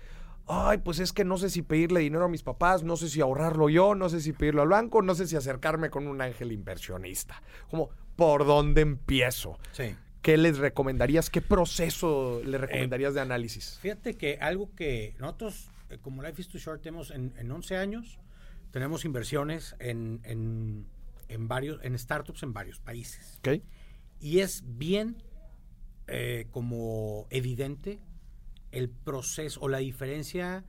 [0.47, 3.21] ay, pues es que no sé si pedirle dinero a mis papás, no sé si
[3.21, 6.51] ahorrarlo yo, no sé si pedirlo al banco, no sé si acercarme con un ángel
[6.51, 7.41] inversionista.
[7.69, 9.57] Como, ¿por dónde empiezo?
[9.71, 9.95] Sí.
[10.21, 11.29] ¿Qué les recomendarías?
[11.29, 13.77] ¿Qué proceso le recomendarías de análisis?
[13.81, 17.77] Fíjate que algo que nosotros, eh, como Life is Too Short, tenemos en, en 11
[17.77, 18.19] años,
[18.71, 20.87] tenemos inversiones en, en,
[21.29, 23.39] en varios, en startups en varios países.
[23.39, 23.63] ¿Ok?
[24.19, 25.17] Y es bien
[26.07, 27.99] eh, como evidente
[28.71, 30.65] el proceso o la diferencia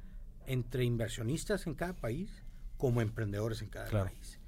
[0.47, 2.45] entre inversionistas en cada país
[2.77, 4.39] como emprendedores en cada país.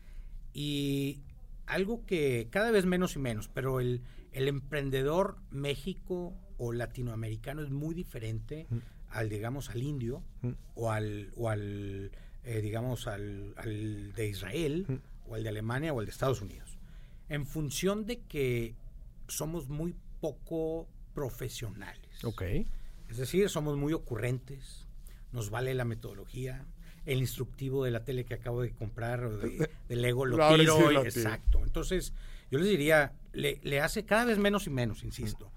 [0.52, 1.22] Y
[1.66, 4.02] algo que cada vez menos y menos, pero el,
[4.32, 8.66] el emprendedor México o latinoamericano es muy diferente
[9.10, 10.22] al, digamos, al indio
[10.74, 12.10] o al, o al
[12.44, 16.78] eh, digamos, al, al, de Israel o al de Alemania o al de Estados Unidos.
[17.28, 18.74] En función de que
[19.26, 22.24] somos muy poco profesionales.
[22.24, 22.42] Ok.
[23.08, 24.86] Es decir, somos muy ocurrentes,
[25.32, 26.66] nos vale la metodología,
[27.06, 31.04] el instructivo de la tele que acabo de comprar o de, Lego lo tiro.
[31.04, 31.60] exacto.
[31.64, 32.12] Entonces,
[32.50, 35.50] yo les diría, le, le, hace cada vez menos y menos, insisto.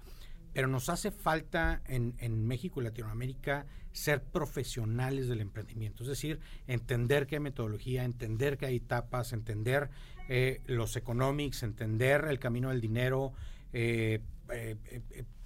[0.52, 6.40] Pero nos hace falta en, en, México y Latinoamérica ser profesionales del emprendimiento, es decir,
[6.66, 9.90] entender que hay metodología, entender que hay etapas, entender
[10.28, 13.32] eh, los economics, entender el camino del dinero,
[13.72, 14.76] eh, eh,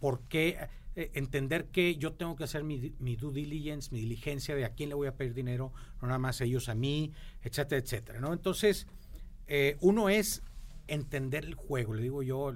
[0.01, 0.59] por qué
[0.95, 4.88] entender que yo tengo que hacer mi, mi, due diligence, mi diligencia de a quién
[4.88, 8.21] le voy a pedir dinero, no nada más ellos a mí, etcétera, etcétera.
[8.21, 8.33] ¿no?
[8.33, 8.87] Entonces,
[9.81, 10.42] uno es
[10.87, 11.92] entender el juego.
[11.92, 12.51] Le digo yo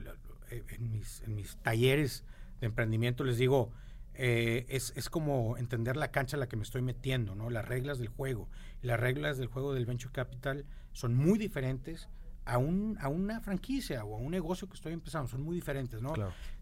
[0.51, 2.25] en mis, en mis talleres
[2.61, 3.73] de emprendimiento, les digo,
[4.15, 7.49] es, es, como entender la cancha a la que me estoy metiendo, ¿no?
[7.49, 8.49] las reglas del juego.
[8.83, 12.09] las reglas del juego del venture capital son muy diferentes
[12.45, 16.03] a, un, a una franquicia o a un negocio que estoy empezando, son muy diferentes,
[16.03, 16.13] ¿no?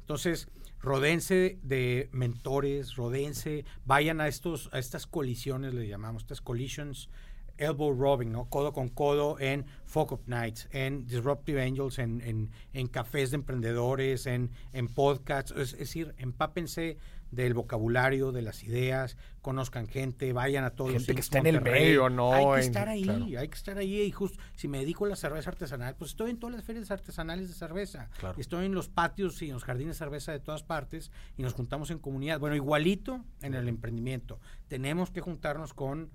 [0.01, 0.49] Entonces,
[0.81, 7.09] rodense de mentores, rodense, vayan a estos, a estas colisiones, le llamamos, estas collisions,
[7.59, 8.47] elbow rubbing, ¿no?
[8.47, 13.37] Codo con codo en Folk Up Nights, en Disruptive Angels, en, en, en cafés de
[13.37, 16.97] emprendedores, en, en podcasts, es, es decir, empápense
[17.31, 21.61] del vocabulario, de las ideas, conozcan gente, vayan a todos gente que está en el
[21.61, 22.33] medio, ¿no?
[22.33, 24.01] Hay que estar ahí, hay que estar ahí.
[24.03, 26.90] Y justo, si me dedico a la cerveza artesanal, pues estoy en todas las ferias
[26.90, 28.09] artesanales de cerveza.
[28.37, 31.55] Estoy en los patios y en los jardines de cerveza de todas partes y nos
[31.55, 32.40] juntamos en comunidad.
[32.40, 34.40] Bueno, igualito en el emprendimiento.
[34.68, 36.11] Tenemos que juntarnos con,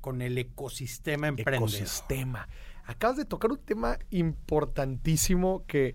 [0.00, 1.68] con el ecosistema emprendedor.
[1.68, 2.48] Ecosistema.
[2.84, 5.94] Acabas de tocar un tema importantísimo que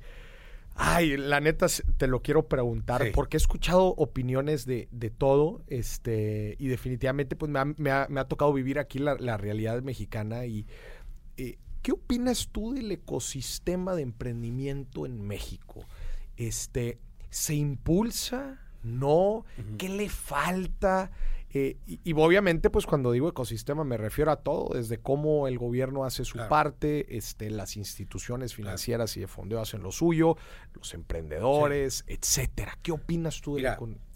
[0.77, 6.57] Ay, la neta te lo quiero preguntar porque he escuchado opiniones de, de, todo este
[6.59, 9.81] y definitivamente pues me ha, me ha, me ha tocado vivir aquí la, la realidad
[9.83, 10.67] mexicana y
[11.37, 15.85] eh, ¿qué opinas tú del ecosistema de emprendimiento en México?
[16.35, 18.59] Este, ¿Se impulsa?
[18.83, 19.45] ¿No?
[19.77, 21.09] ¿Qué le falta?
[21.57, 26.03] Eh, y, obviamente, pues cuando digo ecosistema me refiero a todo, desde cómo el gobierno
[26.03, 30.35] hace su parte, este, las instituciones financieras y de fondeo hacen lo suyo,
[30.73, 32.77] los emprendedores, etcétera.
[32.81, 33.73] ¿Qué opinas tú de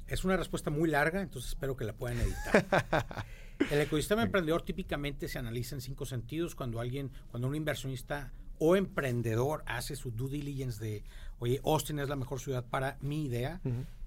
[0.08, 2.66] Es una respuesta muy larga, entonces espero que la puedan editar.
[3.72, 8.76] el ecosistema emprendedor típicamente se analiza en cinco sentidos cuando alguien, cuando un inversionista o
[8.76, 11.06] emprendedor hace su due diligence de,
[11.40, 13.62] oye, Austin es la mejor ciudad para mi idea,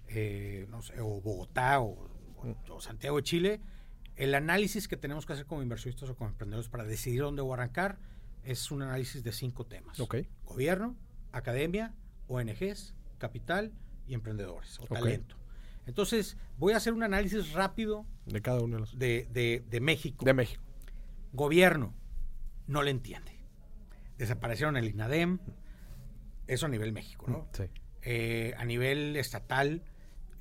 [0.09, 2.12] eh, no sé, o Bogotá, o
[2.69, 3.61] o Santiago de Chile,
[4.17, 7.53] el análisis que tenemos que hacer como inversionistas o como emprendedores para decidir dónde voy
[7.53, 7.99] a arrancar
[8.45, 9.99] es un análisis de cinco temas.
[10.45, 10.97] Gobierno,
[11.33, 11.95] academia,
[12.29, 13.73] ONGs, capital
[14.07, 15.37] y emprendedores o talento.
[15.87, 18.99] Entonces, voy a hacer un análisis rápido de cada uno de los.
[18.99, 19.27] De,
[19.69, 20.25] de, México.
[20.25, 20.63] De México.
[21.33, 21.95] Gobierno,
[22.67, 23.33] no le entiende.
[24.19, 25.41] Desaparecieron el INADEM,
[26.47, 27.49] eso a nivel México, ¿no?
[27.53, 27.65] Sí.
[28.03, 29.83] Eh, a nivel estatal,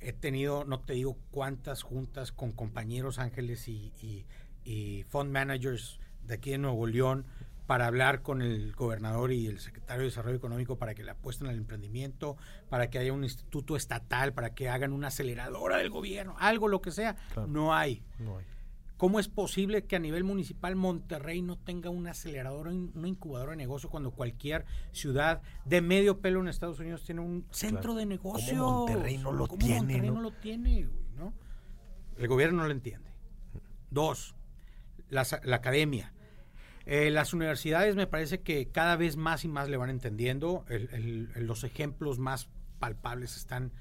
[0.02, 3.92] he tenido, no te digo cuántas juntas con compañeros ángeles y,
[4.64, 7.26] y, fund managers de aquí de Nuevo León
[7.66, 11.48] para hablar con el gobernador y el secretario de Desarrollo Económico para que le apuesten
[11.48, 12.36] al emprendimiento,
[12.68, 16.82] para que haya un instituto estatal, para que hagan una aceleradora del gobierno, algo lo
[16.82, 17.16] que sea.
[17.46, 18.02] No hay.
[18.18, 18.44] No hay.
[19.02, 23.56] ¿Cómo es posible que a nivel municipal Monterrey no tenga un acelerador, una incubadora de
[23.56, 28.54] negocio cuando cualquier ciudad de medio pelo en Estados Unidos tiene un centro de negocio?
[28.54, 29.78] Monterrey no lo tiene?
[29.80, 30.20] Monterrey ¿no?
[30.20, 31.34] lo tiene, ¿no?
[32.16, 33.10] El gobierno no lo entiende.
[33.90, 34.36] Dos,
[35.10, 36.12] la, academia.
[36.86, 40.64] Eh, las universidades me parece que cada vez más y más le van entendiendo.
[41.34, 43.72] los ejemplos más palpables están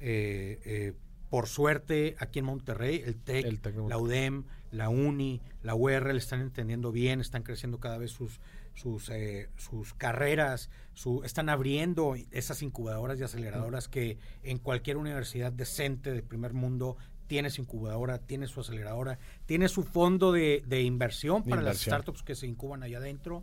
[0.00, 0.94] eh, eh,
[1.34, 6.40] por suerte, aquí en Monterrey, el TEC, la UDEM, la UNI, la UR le están
[6.40, 8.38] entendiendo bien, están creciendo cada vez sus,
[8.74, 15.50] sus, eh, sus carreras, su, están abriendo esas incubadoras y aceleradoras que en cualquier universidad
[15.50, 21.42] decente de primer mundo tiene su incubadora, tiene su aceleradora, tiene su fondo de, inversión
[21.42, 23.42] para las startups que se incuban allá adentro.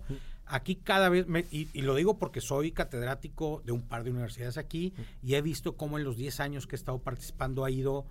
[0.54, 4.94] Aquí cada vez, y, lo digo porque soy catedrático de un par de universidades aquí
[5.24, 8.06] y he visto cómo en los 10 años que he estado participando ha ido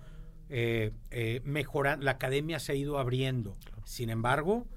[0.49, 3.57] eh, eh, mejorando, la academia se ha ido abriendo.
[3.85, 4.67] Sin embargo,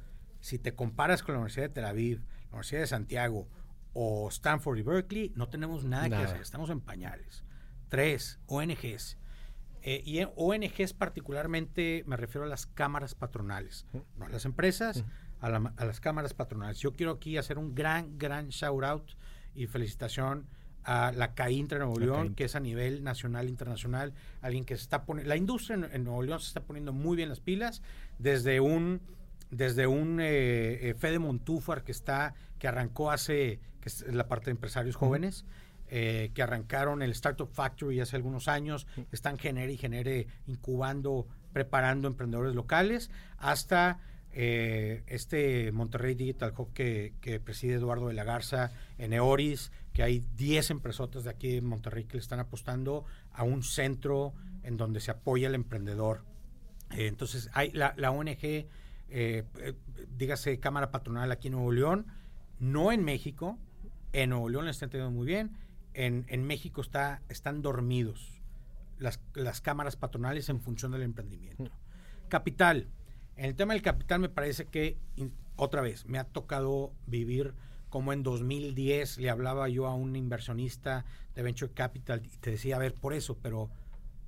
[0.40, 3.48] si te comparas con la Universidad de Tel Aviv, la Universidad de Santiago
[3.94, 7.44] o Stanford y Berkeley, no tenemos nada, que hacer, estamos en pañales.
[7.88, 9.16] Tres, ONGs.
[9.80, 15.02] Eh, y en ONGs particularmente me refiero a las cámaras patronales, no a las empresas,
[15.44, 16.78] a, las cámaras patronales.
[16.78, 19.10] Yo quiero aquí hacer un gran, gran shout out
[19.54, 20.46] y felicitación
[20.84, 24.82] a la CAINTRA de Nuevo León, que es a nivel nacional, internacional, alguien que se
[24.82, 27.82] está poniendo, la industria en, Nuevo León se está poniendo muy bien las pilas,
[28.18, 29.00] desde un
[29.50, 34.46] desde un eh, eh, Fede Montúfar que está, que arrancó hace, que es la parte
[34.46, 35.44] de empresarios jóvenes,
[35.88, 42.08] eh, que arrancaron el Startup Factory hace algunos años, están genere y genere incubando, preparando
[42.08, 44.00] emprendedores locales, hasta
[44.36, 47.12] eh, este Monterrey Digital Hub que,
[47.44, 52.04] preside Eduardo de la Garza en Eoris, que hay 10 empresotas de aquí en Monterrey
[52.04, 56.24] que le están apostando a un centro en donde se apoya al emprendedor.
[56.90, 58.66] Eh, entonces, hay la, la ONG,
[60.18, 62.06] dígase Cámara Patronal aquí en Nuevo León,
[62.58, 63.56] no en México,
[64.12, 65.52] en Nuevo León le están entendiendo muy bien,
[65.94, 68.42] en, México está, están dormidos
[68.98, 71.70] las, las, cámaras patronales en función del emprendimiento.
[72.28, 72.88] Capital.
[73.36, 74.96] En el tema del capital me parece que,
[75.56, 77.54] otra vez, me ha tocado vivir
[77.94, 81.04] como en 2010 le hablaba yo a un inversionista
[81.36, 83.70] de Venture Capital y te decía, a ver, por eso, pero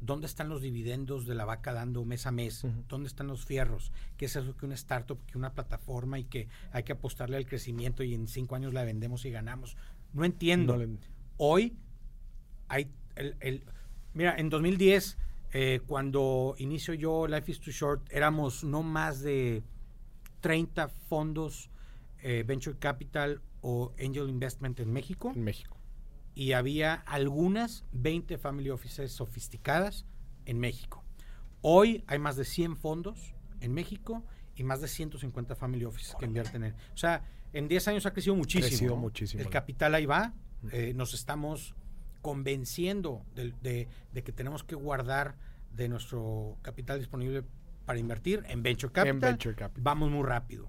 [0.01, 2.65] ¿dónde están los dividendos de la vaca dando mes a mes?
[2.89, 3.91] ¿Dónde están los fierros?
[4.17, 7.47] ¿Qué es eso que una startup, que una plataforma y que hay que apostarle al
[7.47, 9.77] crecimiento y en cinco años la vendemos y ganamos?
[10.13, 10.79] No entiendo.
[11.37, 11.77] Hoy
[12.69, 13.65] hay el,
[14.15, 15.19] mira, en 2010
[15.53, 19.63] eh, cuando inicio yo Life is Too Short éramos no más de
[20.41, 21.71] 30 fondos
[22.23, 25.33] eh, venture capital o angel investment en México.
[25.35, 25.77] En México.
[26.35, 30.05] Y había algunas 20 family offices sofisticadas
[30.45, 31.05] en México.
[31.63, 34.23] Hoy hay más de 100 fondos en México
[34.55, 36.75] y más de 150 family offices que invierten en.
[36.95, 38.69] O sea, en 10 años ha crecido muchísimo.
[38.69, 39.43] Crecido muchísimo.
[39.43, 40.35] El capital ahí va.
[40.73, 41.75] Eh, nos estamos
[42.27, 45.37] convenciendo de, que tenemos que guardar
[45.71, 47.45] de nuestro capital disponible
[47.85, 49.39] para invertir en venture capital.
[49.77, 50.69] Vamos muy rápido.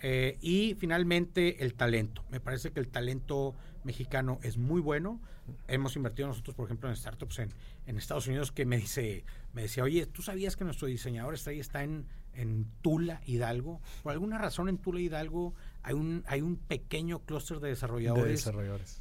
[0.00, 2.24] Eh, y finalmente el talento.
[2.30, 5.20] Me parece que el talento mexicano es muy bueno.
[5.66, 7.48] Hemos invertido nosotros, por ejemplo, en startups en,
[7.86, 11.50] en Estados Unidos que me dice, me decía, oye, ¿tú sabías que nuestro diseñador está
[11.50, 13.80] ahí, está en, en Tula, Hidalgo?
[14.04, 15.56] Por alguna razón en Tula, Hidalgo
[15.88, 18.46] hay un, hay un pequeño clúster de desarrolladores,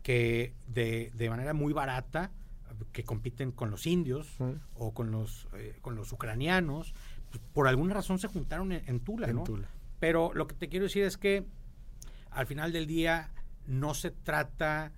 [0.03, 2.31] que de, de, manera muy barata
[2.93, 4.37] que compiten con los indios
[4.73, 6.93] o con los eh, con los ucranianos
[7.29, 9.43] pues, por alguna razón se juntaron en, Tula, ¿no?
[9.99, 11.45] Pero lo que te quiero decir es que
[12.29, 13.31] al final del día
[13.65, 14.93] no se trata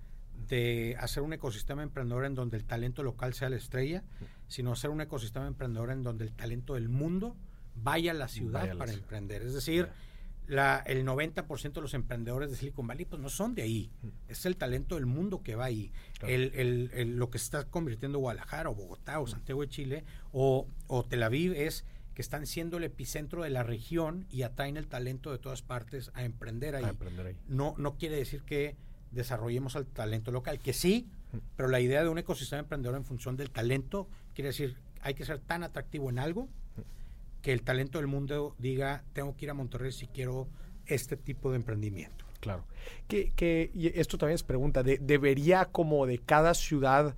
[0.46, 4.04] de hacer un ecosistema emprendedor en donde el talento local sea la estrella,
[4.46, 7.36] sino hacer un ecosistema emprendedor en donde el talento del mundo
[7.74, 9.42] vaya a la ciudad para emprender.
[9.42, 9.88] Es decir,
[10.50, 13.90] la, el 90% de los emprendedores de Silicon Valley pues no son de ahí.
[14.28, 15.92] Es el talento del mundo que va ahí.
[16.22, 20.66] El, el, lo que se está convirtiendo Guadalajara o Bogotá o Santiago de Chile o,
[20.88, 21.84] o, Tel Aviv es
[22.14, 26.10] que están siendo el epicentro de la región y atraen el talento de todas partes
[26.14, 26.84] a emprender ahí.
[27.46, 28.74] No, no quiere decir que
[29.12, 31.08] desarrollemos al talento local, que sí,
[31.56, 35.24] pero la idea de un ecosistema emprendedor en función del talento quiere decir hay que
[35.24, 36.48] ser tan atractivo en algo
[37.42, 40.48] que el talento del mundo diga, tengo que ir a Monterrey si quiero
[40.86, 42.24] este tipo de emprendimiento.
[42.40, 42.66] Claro.
[43.06, 47.16] Que, que y esto también es pregunta, de, ¿debería como de cada ciudad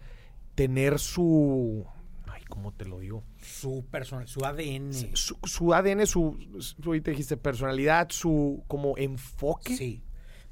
[0.54, 1.86] tener su...
[2.26, 3.24] Ay, ¿cómo te lo digo?
[3.40, 4.92] Su, personal, su ADN.
[4.92, 9.76] Su, su ADN, su, su, dijiste, personalidad, su como enfoque.
[9.76, 10.02] Sí.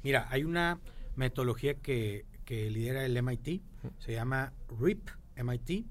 [0.03, 0.79] Mira, hay una
[1.15, 3.61] metodología que, que lidera el MIT,
[3.99, 5.85] se llama RIP MIT.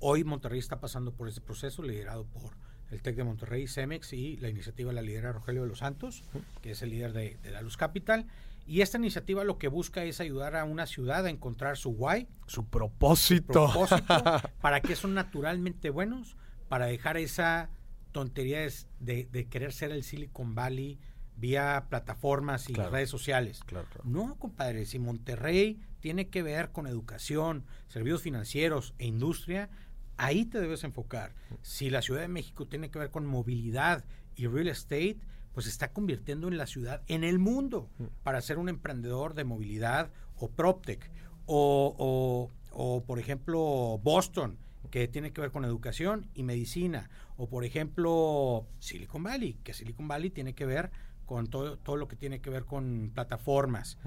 [0.00, 2.56] Hoy Monterrey está pasando por ese proceso liderado por
[2.90, 6.24] el TEC de Monterrey, CEMEX y la iniciativa la lidera Rogelio de los Santos,
[6.62, 8.26] que es el líder de, la Luz Capital.
[8.66, 12.28] Y esta iniciativa lo que busca es ayudar a una ciudad a encontrar su why,
[12.46, 13.72] su propósito,
[14.60, 16.36] para que son naturalmente buenos,
[16.68, 17.70] para dejar esa
[18.12, 18.60] tontería
[19.00, 20.98] de, querer ser el Silicon Valley
[21.36, 23.60] vía plataformas y redes sociales.
[24.04, 29.70] No, compadre, si Monterrey tiene que ver con educación, servicios financieros e industria,
[30.18, 31.34] Ahí te debes enfocar.
[31.62, 34.04] Si la Ciudad de México tiene que ver con movilidad
[34.34, 35.18] y real estate,
[35.54, 37.88] pues se está convirtiendo en la ciudad en el mundo
[38.24, 41.10] para ser un emprendedor de movilidad o PropTech.
[41.46, 44.58] O, o, por ejemplo, Boston,
[44.90, 47.10] que tiene que ver con educación y medicina.
[47.36, 50.90] O, por ejemplo, Silicon Valley, que Silicon Valley tiene que ver
[51.26, 53.98] con todo, todo lo que tiene que ver con plataformas.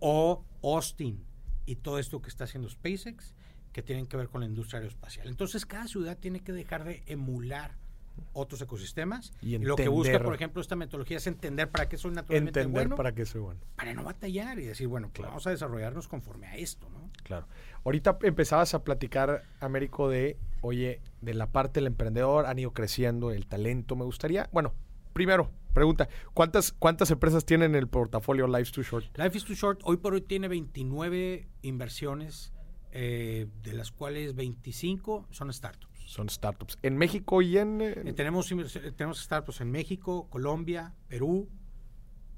[0.00, 1.24] O Austin
[1.66, 3.35] y todo esto que está haciendo SpaceX
[3.76, 5.28] que tienen que ver con la industria aeroespacial.
[5.28, 7.72] Entonces cada ciudad tiene que dejar de emular
[8.32, 9.34] otros ecosistemas.
[9.42, 12.84] Y lo que busca, por ejemplo, esta metodología es entender para qué soy naturalmente Entender
[12.84, 13.60] bueno, para qué soy bueno.
[13.76, 15.32] para no batallar y decir, bueno, pues Claro.
[15.32, 17.10] vamos a desarrollarnos conforme a esto, ¿no?
[17.22, 17.48] Claro.
[17.84, 23.30] Ahorita empezabas a platicar, Américo, de, oye, de la parte del emprendedor, han ido creciendo,
[23.30, 23.94] el talento.
[23.94, 24.72] Me gustaría, bueno,
[25.12, 29.18] primero, pregunta, ¿cuántas, cuántas empresas tienen en el portafolio Life's Too Short?
[29.18, 32.54] Life is Too Short hoy por hoy tiene 29 inversiones,
[32.98, 36.00] eh, de las cuales 25 son startups.
[36.06, 36.78] Son startups.
[36.82, 37.82] ¿En México y en...?
[37.82, 41.50] Eh, tenemos, eh, tenemos startups en México, Colombia, Perú,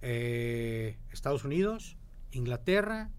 [0.02, 1.96] eh, Estados Unidos,
[2.32, 3.10] Inglaterra,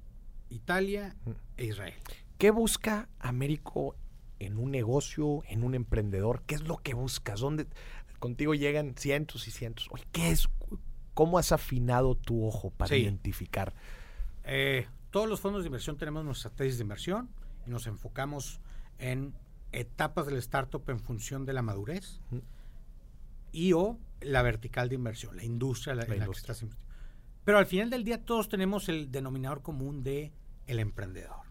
[0.50, 1.16] Italia
[1.56, 1.94] e Israel.
[2.38, 3.96] ¿Qué busca Américo
[4.40, 6.44] en un negocio, en un emprendedor?
[6.46, 7.40] ¿Qué es lo que buscas?
[7.40, 7.68] ¿Dónde
[8.20, 9.88] contigo llegan cientos y cientos?
[9.92, 10.50] Oye, ¿qué es?
[11.14, 13.02] ¿Cómo has afinado tu ojo para Sí.
[13.02, 13.74] identificar?
[14.44, 17.30] Eh, todos los fondos de inversión tenemos nuestras tesis de inversión
[17.66, 18.62] y nos enfocamos
[18.98, 19.34] en
[19.72, 22.20] etapas del startup en función de la madurez
[23.52, 26.54] y o la vertical de inversión, la industria la- La en la que industria.
[26.54, 26.70] estás.
[27.46, 30.32] Pero al final del día todos tenemos el denominador común de
[30.68, 31.48] el emprendedor.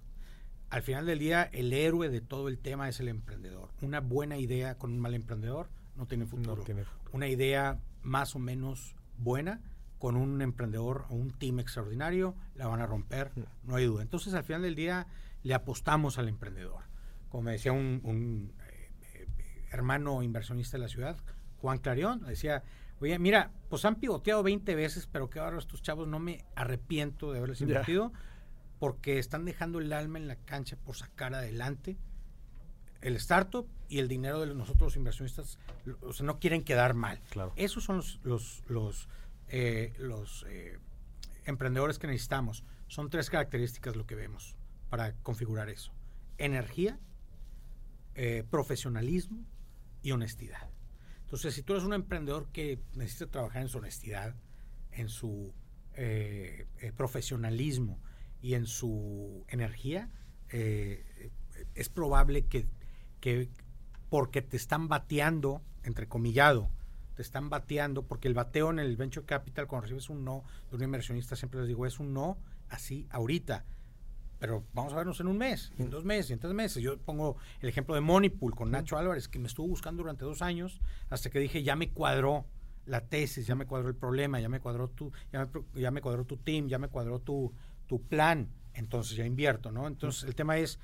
[0.70, 3.70] Al final del día el héroe de todo el tema es el emprendedor.
[3.80, 6.62] Una buena idea con un mal emprendedor no tiene futuro.
[6.62, 9.60] tiene Una idea más o menos buena
[9.98, 13.32] con un emprendedor o un team extraordinario la van a romper,
[13.64, 14.02] no hay duda.
[14.02, 15.06] Entonces al final del día
[15.42, 16.84] le apostamos al emprendedor.
[17.28, 18.52] Como me decía un, un,
[19.14, 19.26] eh,
[19.70, 21.16] hermano inversionista de la ciudad,
[21.60, 22.62] Juan Clarión, decía,
[23.00, 27.32] oye, mira, pues han pivoteado 20 veces, pero que ahora estos chavos no me arrepiento
[27.32, 28.12] de haberles invertido
[28.78, 31.98] porque están dejando el alma en la cancha por sacar adelante
[33.00, 35.58] el startup y el dinero de nosotros los inversionistas,
[36.02, 37.20] o sea, no quieren quedar mal.
[37.30, 37.52] Claro.
[37.56, 39.08] Esos son los, los, los,
[39.48, 40.78] eh, los, eh,
[41.48, 42.64] emprendedores que necesitamos.
[42.86, 44.56] Son tres características lo que vemos
[44.90, 45.92] para configurar eso.
[46.36, 46.98] Energía,
[48.14, 49.44] eh, profesionalismo
[50.02, 50.70] y honestidad.
[51.20, 54.34] Entonces, si tú eres un emprendedor que necesita trabajar en su honestidad,
[54.92, 55.52] en su
[55.94, 58.00] eh, profesionalismo
[58.40, 60.10] y en su energía,
[60.50, 62.66] es probable que,
[63.20, 63.50] que
[64.08, 66.70] porque te están bateando, entrecomillado,
[67.18, 70.76] te están bateando, porque el bateo en el venture capital, cuando recibes un no de
[70.76, 72.38] un inversionista, siempre les digo, es un no
[72.68, 73.64] así ahorita.
[74.38, 76.80] Pero vamos a vernos en un mes, en dos meses, en tres meses.
[76.80, 80.42] Yo pongo el ejemplo de Moneypool con Nacho Álvarez, que me estuvo buscando durante dos
[80.42, 82.46] años, hasta que dije, ya me cuadró
[82.86, 86.00] la tesis, ya me cuadró el problema, ya me cuadró tu, ya me, ya me
[86.00, 87.52] cuadró tu team, ya me cuadró tu,
[87.88, 89.88] tu plan, entonces ya invierto, ¿no?
[89.88, 90.78] Entonces el tema es,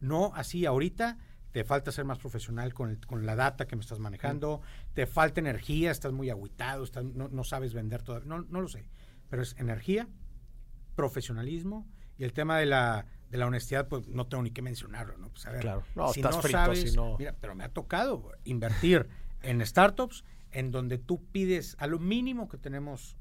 [0.00, 1.16] no así ahorita,
[1.52, 4.60] te falta ser más profesional con, el- con la data que me estás manejando,
[4.94, 8.68] te falta energía, estás muy agüitado, estás- no, no sabes vender todavía, no, no lo
[8.68, 8.84] sé,
[9.30, 10.08] pero es energía,
[10.94, 11.86] profesionalismo
[12.16, 15.30] y el tema de la, de la honestidad, pues no tengo ni que mencionarlo, ¿no?
[15.30, 15.84] Pues a ver, Claro.
[15.94, 19.08] No, si estás no frito, sabes, si no- mira, pero me ha tocado invertir
[19.42, 23.16] en startups en donde tú pides a lo mínimo que tenemos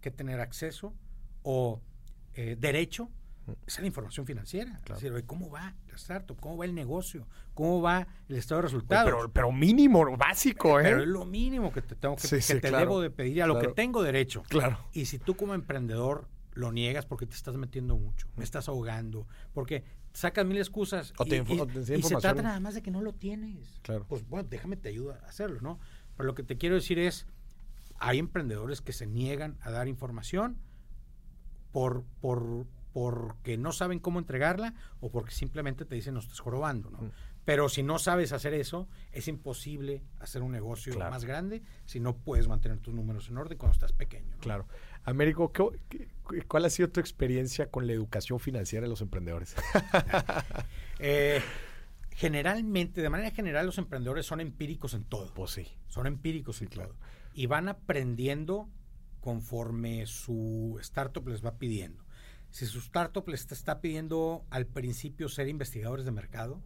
[0.00, 0.94] que tener acceso
[1.42, 1.80] o
[2.34, 3.10] eh, derecho
[3.66, 4.80] es a la información financiera.
[4.84, 4.96] Claro.
[4.96, 6.38] Es decir, ¿cómo va la startup?
[6.40, 7.26] ¿Cómo va el negocio?
[7.54, 9.04] ¿Cómo va el estado de Oye, resultados?
[9.12, 10.84] pero, pero mínimo, básico, ¿eh?
[10.84, 12.78] Pero es lo mínimo que te tengo que, Sí, que sí, te claro.
[12.78, 13.68] debo de pedir, a lo Claro.
[13.68, 14.42] que tengo derecho.
[14.48, 14.78] Claro.
[14.92, 19.26] Y si tú como emprendedor lo niegas porque te estás metiendo mucho, me estás ahogando,
[19.54, 22.74] porque sacas mil excusas O y, y- o te da y se trata nada más
[22.74, 23.78] de que no lo tienes.
[23.82, 24.04] Claro.
[24.08, 25.78] Pues bueno, déjame te ayuda a hacerlo, ¿no?
[26.16, 27.26] Pero lo que te quiero decir es,
[28.00, 30.56] hay emprendedores que se niegan a dar información
[31.72, 32.66] por, por,
[33.00, 36.98] porque no saben cómo entregarla o porque simplemente te dicen nos estás jorobando, ¿no?
[36.98, 37.10] Mm.
[37.44, 41.12] Pero si no sabes hacer eso, es imposible hacer un negocio Claro.
[41.12, 44.32] más grande si no puedes mantener tus números en orden cuando estás pequeño.
[44.32, 44.38] ¿no?
[44.40, 44.66] Claro.
[45.04, 49.54] Américo, ¿qué- qué- ¿cuál ha sido tu experiencia con la educación financiera de los emprendedores?
[51.00, 51.40] Eh,
[52.10, 55.32] generalmente, de manera general, los emprendedores son empíricos en todo.
[55.32, 55.68] pues sí.
[55.86, 56.90] Son empíricos en claro.
[56.90, 56.98] todo.
[57.34, 58.68] Y van aprendiendo
[59.20, 62.02] conforme su startup les va pidiendo.
[62.50, 66.60] Si su startup les está, pidiendo al principio ser investigadores de mercado,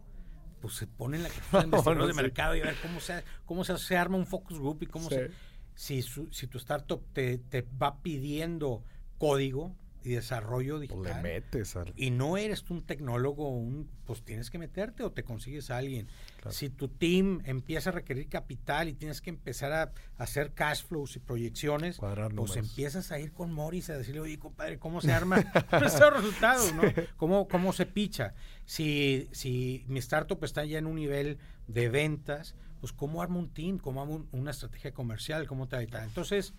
[0.61, 2.21] pues se ponen la que de investigadores Bueno, de sí.
[2.21, 5.09] mercado y a ver cómo se, cómo se, se arma un focus group y cómo
[5.09, 5.15] Sí.
[5.15, 5.31] se...
[5.75, 8.83] Si, su- si tu startup te, te va pidiendo
[9.17, 11.93] código y desarrollo Pues le digital, metes al...
[11.95, 15.77] y no eres tú un tecnólogo, un, pues tienes que meterte o te consigues a
[15.77, 16.07] alguien.
[16.37, 16.51] Claro.
[16.51, 21.15] Si tu team empieza a requerir capital y tienes que empezar a, hacer cash flows
[21.15, 25.11] y proyecciones, Cuadrar pues empiezas a ir con Morris a decirle, oye, compadre, ¿cómo se
[25.11, 25.37] arma
[25.83, 26.73] estos resultados?
[26.75, 26.83] ¿no?
[27.17, 28.33] ¿Cómo, ¿Cómo se picha?
[28.65, 31.37] Si, si mi startup está ya en un nivel
[31.67, 33.77] de ventas, pues ¿cómo armo un team?
[33.77, 35.47] ¿Cómo armo un- una estrategia comercial?
[35.47, 36.03] ¿Cómo te tal?
[36.03, 36.53] Entonces,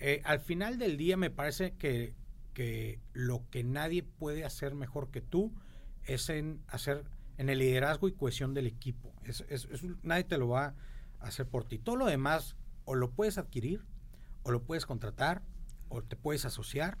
[0.00, 2.14] eh, al final del día me parece que,
[2.58, 5.54] que lo que nadie puede hacer mejor que tú
[6.02, 7.04] es en hacer
[7.36, 9.14] en el liderazgo y cohesión del equipo.
[9.22, 9.44] Es,
[10.02, 10.74] nadie te lo va
[11.20, 11.78] hacer por ti.
[11.78, 13.84] Todo lo demás o lo puedes adquirir,
[14.42, 15.44] o lo puedes contratar,
[15.88, 16.98] o te puedes asociar,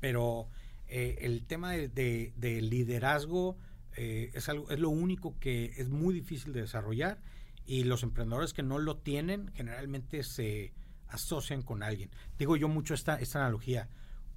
[0.00, 0.50] pero
[0.86, 1.88] eh, el tema de,
[2.36, 3.56] de, liderazgo
[3.96, 7.22] eh, es, es lo único que es muy difícil de desarrollar
[7.64, 10.74] y los emprendedores que no lo tienen generalmente se
[11.08, 12.10] asocian con alguien.
[12.38, 13.88] Digo yo mucho esta, esta analogía.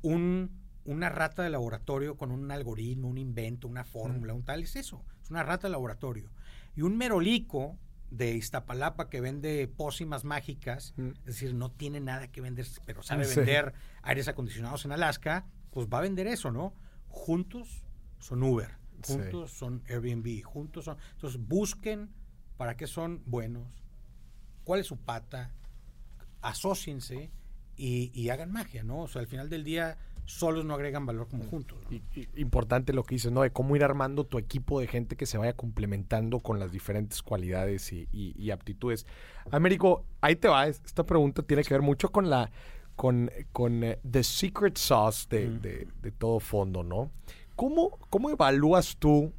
[0.01, 0.51] Un,
[0.85, 5.03] una rata de laboratorio con un algoritmo, un invento, una fórmula, un tal, es eso,
[5.21, 6.29] es una rata de laboratorio.
[6.75, 7.77] Y un merolico
[8.09, 13.27] de Iztapalapa que vende pócimas mágicas, es decir, no tiene nada que vender, pero sabe
[13.27, 16.73] vender aires acondicionados en Alaska, pues va a vender eso, ¿no?
[17.09, 17.83] Juntos
[18.19, 20.97] son Uber, juntos son Airbnb, juntos son...
[21.13, 22.09] Entonces busquen
[22.55, 23.67] para qué son buenos,
[24.63, 25.51] cuál es su pata,
[26.41, 27.31] asóciense
[27.77, 29.01] y, y hagan magia, ¿no?
[29.03, 29.97] O sea, al final del día
[30.27, 31.79] solos no agregan valor como juntos.
[32.35, 33.41] importante lo que dices, ¿no?
[33.41, 37.23] De cómo ir armando tu equipo de gente que se vaya complementando con las diferentes
[37.23, 39.05] cualidades y, aptitudes.
[39.51, 40.67] Américo, ahí te va.
[40.67, 42.51] Esta pregunta tiene que ver mucho con la
[42.95, 45.47] con, con eh, the secret sauce de,
[46.01, 47.11] de, todo fondo, ¿no?
[47.55, 49.31] ¿Cómo, ¿Cómo evalúas tú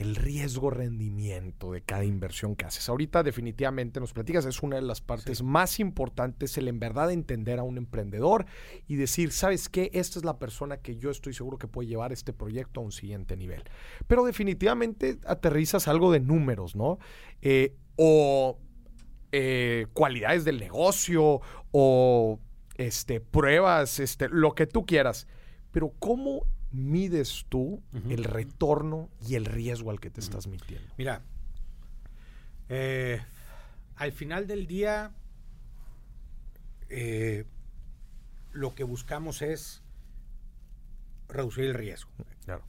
[0.00, 2.88] el riesgo rendimiento de cada inversión que haces.
[2.88, 7.58] Ahorita definitivamente nos platicas, es una de las partes más importantes, el en verdad entender
[7.58, 8.46] a un emprendedor
[8.88, 9.90] y decir, ¿sabes qué?
[9.92, 12.92] Esta es la persona que yo estoy seguro que puede llevar este proyecto a un
[12.92, 13.62] siguiente nivel.
[14.06, 16.98] Pero definitivamente aterrizas algo de números, ¿no?
[17.42, 18.58] Eh, o
[19.32, 21.42] eh, cualidades del negocio
[21.72, 22.40] o
[22.76, 25.26] este, pruebas, este, lo que tú quieras.
[25.72, 30.92] Pero ¿cómo mides tú el retorno y el riesgo al que te estás metiendo?
[30.96, 31.22] Mira,
[32.68, 33.20] eh,
[33.96, 35.12] al final del día,
[36.88, 37.44] eh,
[38.52, 39.82] lo que buscamos es
[41.28, 42.10] reducir el riesgo.
[42.44, 42.64] Claro.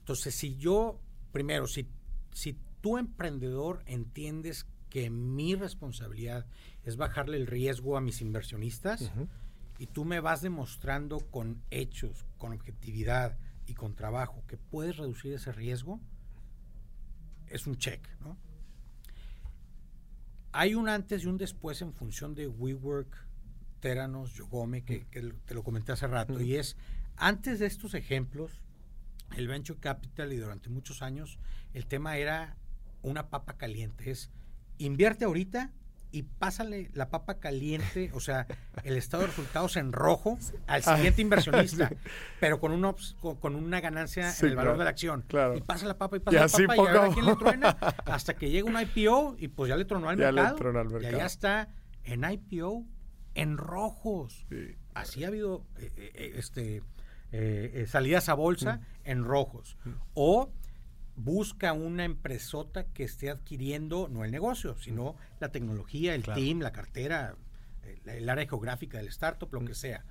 [0.00, 1.00] Entonces, si yo,
[1.32, 1.88] primero, si,
[2.32, 6.46] si tú emprendedor entiendes que mi responsabilidad
[6.84, 9.10] es bajarle el riesgo a mis inversionistas,
[9.78, 15.32] y tú me vas demostrando con hechos, con objetividad y con trabajo que puedes reducir
[15.32, 16.00] ese riesgo,
[17.48, 18.36] es un check, ¿no?
[20.52, 23.26] Hay un antes y un después en función de WeWork,
[23.80, 25.04] Teranos, Yogome, que,
[25.44, 26.76] te lo comenté hace rato, y es,
[27.16, 28.62] antes de estos ejemplos,
[29.36, 31.38] el Venture Capital y durante muchos años,
[31.72, 32.56] el tema era
[33.02, 34.30] una papa caliente, es
[34.78, 35.72] invierte ahorita
[36.14, 38.46] y pásale la papa caliente, o sea,
[38.84, 40.38] el estado de resultados en rojo
[40.68, 40.94] al ah.
[40.94, 41.90] siguiente inversionista,
[42.40, 42.94] pero con, un
[43.40, 45.24] con, una ganancia en el valor de la acción.
[45.56, 47.70] Y pasa la papa y pasa la papa y a ver quién le truena
[48.04, 51.68] hasta que llega un IPO y pues ya le tronó al, mercado, Y allá está
[52.04, 52.84] en IPO
[53.34, 54.46] en rojos.
[54.94, 56.84] Así ha habido eh, eh, este
[57.32, 59.10] eh, salidas a bolsa mm.
[59.10, 59.76] en rojos.
[59.84, 59.90] Mm.
[60.14, 60.52] O
[61.16, 66.72] busca una empresota que esté adquiriendo no el negocio, sino la tecnología, el team, la
[66.72, 67.36] cartera,
[68.04, 70.04] el, área geográfica del startup, lo que sea.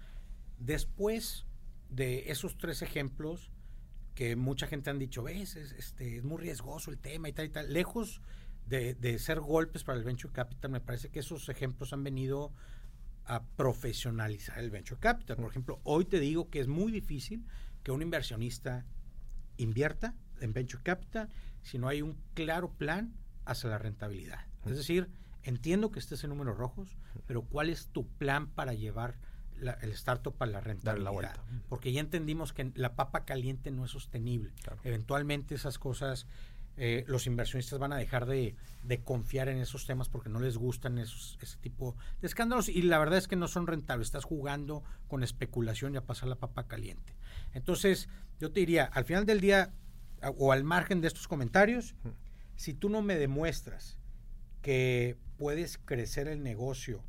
[0.59, 1.45] Después
[1.89, 3.51] de esos tres ejemplos
[4.15, 7.47] que mucha gente han dicho, ves, es, este, es muy riesgoso el tema y tal
[7.47, 8.21] y tal, lejos
[8.67, 12.53] de, de ser golpes para el venture capital, me parece que esos ejemplos han venido
[13.25, 15.37] a profesionalizar el venture capital.
[15.37, 17.45] Por ejemplo, hoy te digo que es muy difícil
[17.83, 18.85] que un inversionista
[19.57, 21.29] invierta en Venture Capital
[21.61, 23.13] si no hay un claro plan
[23.45, 24.39] hacia la rentabilidad.
[24.65, 25.09] Es decir,
[25.43, 29.15] entiendo que estés en números rojos, pero ¿cuál es tu plan para llevar
[29.81, 31.35] el startup para la rentabilidad?
[31.69, 34.53] Porque ya entendimos que la papa caliente no es sostenible.
[34.83, 36.27] Eventualmente esas cosas,
[36.75, 38.55] eh, los inversionistas van a dejar de,
[39.03, 42.99] confiar en esos temas porque no les gustan esos, ese tipo de escándalos y la
[42.99, 44.07] verdad es que no son rentables.
[44.07, 47.15] Estás jugando con especulación y a pasar la papa caliente.
[47.53, 49.71] Entonces, yo te diría, al final del día,
[50.37, 51.95] o al margen de estos comentarios,
[52.55, 53.97] si tú no me demuestras
[54.61, 57.03] que puedes crecer el negocio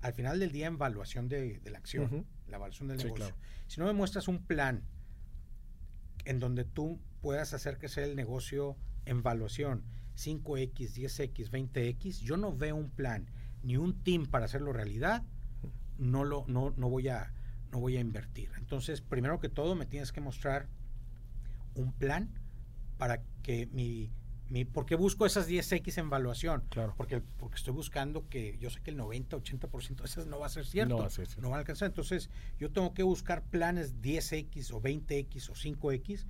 [0.00, 3.34] al final del día en evaluación de, la acción, la evaluación del negocio,
[3.66, 4.84] si no me muestras un plan
[6.24, 8.76] en donde tú puedas hacer crecer el negocio
[9.06, 9.84] en evaluación
[10.16, 13.30] 5X, 10X, 20X, yo no veo un plan
[13.62, 15.24] ni un team para hacerlo realidad,
[15.96, 17.32] no, lo, no, no, voy a,
[17.72, 18.50] no voy a invertir.
[18.56, 20.68] Entonces, primero que todo, me tienes que mostrar
[21.80, 22.30] un plan
[22.96, 24.10] para que mi,
[24.48, 26.64] mi ¿por qué busco esas 10X en evaluación?
[26.68, 26.94] Claro.
[26.96, 30.46] Porque, porque estoy buscando que yo sé que el 90, 80% de esas no va
[30.46, 30.96] a ser cierto.
[30.96, 31.42] No va a ser cierto.
[31.42, 31.86] No va a alcanzar.
[31.86, 36.26] Entonces, yo tengo que buscar planes 10X o 20X o 5X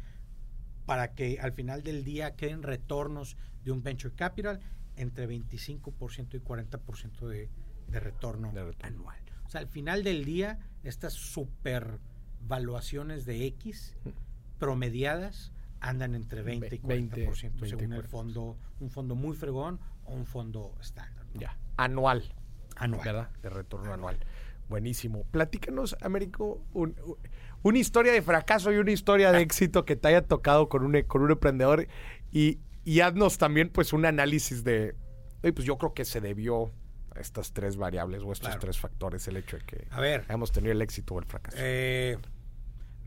[0.87, 4.61] para que al final del día queden retornos de un venture capital
[4.97, 7.51] entre 25% y 40% de,
[7.89, 9.21] de, retorno de retorno anual.
[9.45, 12.01] O sea, al final del día, estas super
[12.41, 13.95] valuaciones de X
[14.59, 20.27] promediadas andan entre 20 y 40% según el fondo, un fondo muy fregón o un
[20.27, 21.25] fondo estándar.
[21.33, 21.41] ¿no?
[21.41, 21.57] Ya.
[21.77, 22.35] Anual.
[22.77, 23.05] Anual.
[23.05, 23.31] ¿Verdad?
[23.43, 24.19] De retorno anual.
[24.69, 25.25] Buenísimo.
[25.31, 27.17] Platícanos, Américo, un- un-
[27.63, 31.01] una historia de fracaso y una historia de éxito que te haya tocado con un,
[31.03, 31.87] con un emprendedor
[32.31, 34.95] y, y haznos también pues un análisis de,
[35.43, 36.71] pues yo creo que se debió
[37.17, 38.61] a estas tres variables o estos Claro.
[38.61, 40.25] tres factores el hecho de que A ver.
[40.29, 41.57] hayamos tenido el éxito o el fracaso.
[41.61, 42.17] Eh,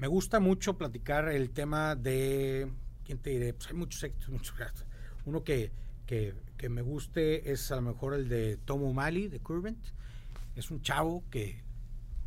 [0.02, 2.68] me gusta mucho platicar el tema de.
[3.06, 3.54] ¿Quién te diré?
[3.54, 4.88] Pues hay muchos éxitos, muchos gastos.
[5.26, 5.72] Uno que,
[6.08, 9.78] que, que me guste es a lo mejor el de Tom O'Malley, de Curvent.
[10.56, 11.62] Es un chavo que,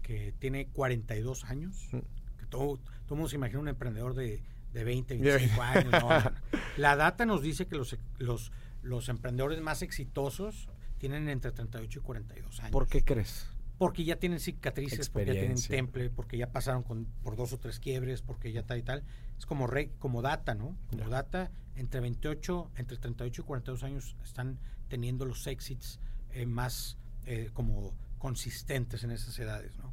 [0.03, 1.89] que tiene 42 años.
[1.91, 1.99] Mm.
[2.39, 4.41] Que todo, todo mundo se imagina un emprendedor de,
[4.73, 5.91] de 20, De 25 años.
[5.91, 6.31] no, no, no.
[6.77, 8.53] La data nos dice que los, los,
[8.83, 10.69] los emprendedores más exitosos
[10.99, 12.71] tienen entre 38 y 42 años.
[12.71, 13.49] ¿Por qué crees?
[13.79, 17.59] Porque ya tienen cicatrices, porque ya tienen temple, porque ya pasaron con, por dos o
[17.59, 19.03] tres quiebres, porque ya tal y tal.
[19.39, 20.77] Es como re- como data, ¿no?
[20.91, 24.59] Como data, entre 28, entre 38 y 42 años están
[24.89, 25.99] teniendo los exits
[26.33, 26.97] eh, más
[27.27, 29.93] eh, como consistentes en esas edades, ¿no?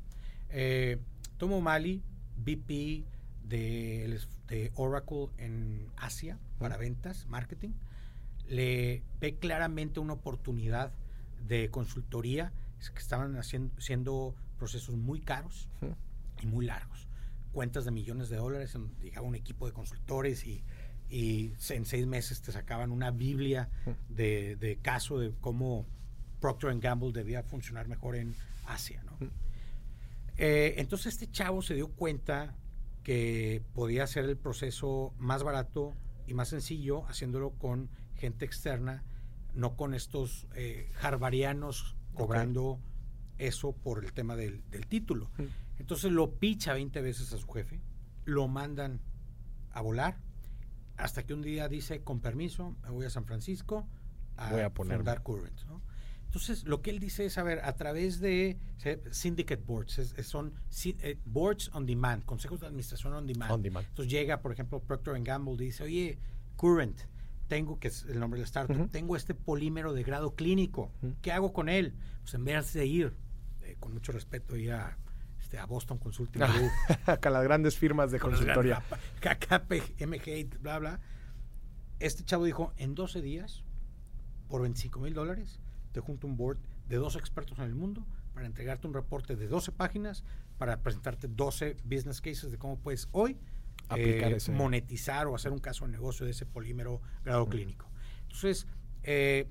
[0.50, 1.00] Eh,
[1.38, 2.04] Tom O'Malley,
[2.38, 3.04] VP
[3.44, 7.72] de, de Oracle en Asia para ventas, marketing,
[8.48, 10.92] le ve claramente una oportunidad
[11.48, 12.52] de consultoría
[12.90, 15.70] que estaban haciendo siendo procesos muy caros
[16.42, 17.08] y muy largos.
[17.52, 20.64] Cuentas de millones de dólares en- llegaba un equipo de consultores y,
[21.10, 23.70] en seis meses te sacaban una biblia
[24.08, 25.86] de, de caso de cómo
[26.40, 28.34] Procter Gamble debía funcionar mejor en
[28.66, 29.18] Asia ¿no?
[30.38, 32.56] Eh, entonces este chavo se dio cuenta
[33.04, 35.94] que podía hacer el proceso más barato
[36.28, 39.04] y más sencillo haciéndolo con gente externa,
[39.54, 42.80] no con estos eh, harvarianos cobrando
[43.38, 45.30] eso por el tema del, del título.
[45.38, 45.44] Mm.
[45.80, 47.80] Entonces lo picha 20 veces a su jefe,
[48.26, 49.00] lo mandan
[49.72, 50.18] a volar,
[50.98, 53.88] hasta que un día dice, con permiso, me voy a San Francisco
[54.38, 55.62] a, Voy a fundar Current.
[55.68, 55.82] ¿no?
[56.26, 58.58] Entonces, lo que él dice es, a ver, a través de
[59.12, 60.54] syndicate boards, es- es- son
[60.86, 63.52] eh, boards on demand, consejos de administración on demand.
[63.52, 63.86] On demand.
[63.88, 66.20] Entonces llega, por ejemplo, Procter Gamble y dice, oye,
[66.56, 67.02] Current,
[67.52, 70.90] tengo, que es el nombre del startup, tengo este polímero de grado clínico.
[71.22, 71.94] ¿qué hago con él?
[72.22, 73.14] Pues en vez de ir,
[73.64, 74.98] eh, con mucho respeto, ir a,
[75.38, 76.72] este, a Boston Consulting Group,
[77.22, 78.82] Con las grandes firmas de consultoría.
[79.20, 79.38] grandes-
[80.00, 81.00] KKP, MG, bla, bla.
[82.00, 83.66] Este chavo dijo, en 12 días,
[84.48, 85.60] por 25 mil dólares,
[85.92, 89.50] te junto un board de dos expertos en el mundo para entregarte un reporte de
[89.50, 90.24] 12 páginas,
[90.58, 93.38] para presentarte 12 business cases de cómo puedes hoy
[93.94, 94.52] Aplicar eh, ese.
[94.52, 97.90] monetizar o hacer un caso de negocio de ese polímero grado clínico.
[98.24, 98.68] Entonces,
[99.04, 99.48] eh,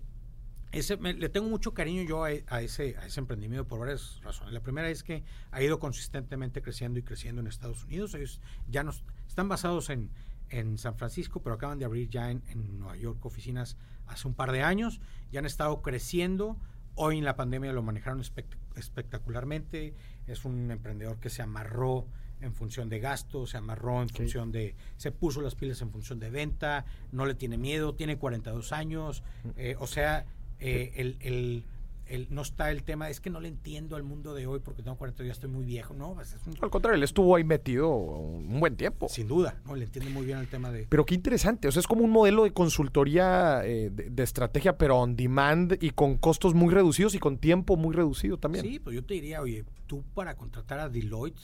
[0.72, 4.20] ese, me- le tengo mucho cariño yo a, a ese, a ese emprendimiento por varias
[4.22, 4.52] razones.
[4.54, 8.14] La primera es que ha ido consistentemente creciendo y creciendo en Estados Unidos.
[8.14, 10.10] Ellos ya nos, están basados en,
[10.48, 13.76] en San Francisco, pero acaban de abrir ya en, en Nueva York oficinas
[14.06, 15.00] hace un par de años.
[15.32, 16.56] Ya han estado creciendo.
[16.94, 19.94] Hoy en la pandemia lo manejaron espect- espectacularmente.
[20.26, 22.06] Es un emprendedor que se amarró
[22.40, 24.16] en función de gasto, se amarró en Sí.
[24.16, 28.16] función de, se puso las pilas en función de venta, no le tiene miedo, tiene
[28.18, 29.22] 42 años,
[29.56, 30.24] eh, o sea,
[30.58, 31.64] eh, el, el-
[32.06, 34.82] el- no está el tema, es que no le entiendo al mundo de hoy porque
[34.82, 37.44] tengo 42, ya estoy muy viejo, no, pues es un- Al contrario, él estuvo ahí
[37.44, 39.08] metido un buen tiempo.
[39.08, 40.86] sin duda, no le entiende muy bien el tema de...
[40.88, 44.76] Pero qué interesante, o sea, es como un modelo de consultoría eh, de, de estrategia,
[44.76, 48.64] pero on demand y con costos muy reducidos y con tiempo muy reducido también.
[48.64, 51.40] Sí, pues yo te diría, oye, tú para contratar a Deloitte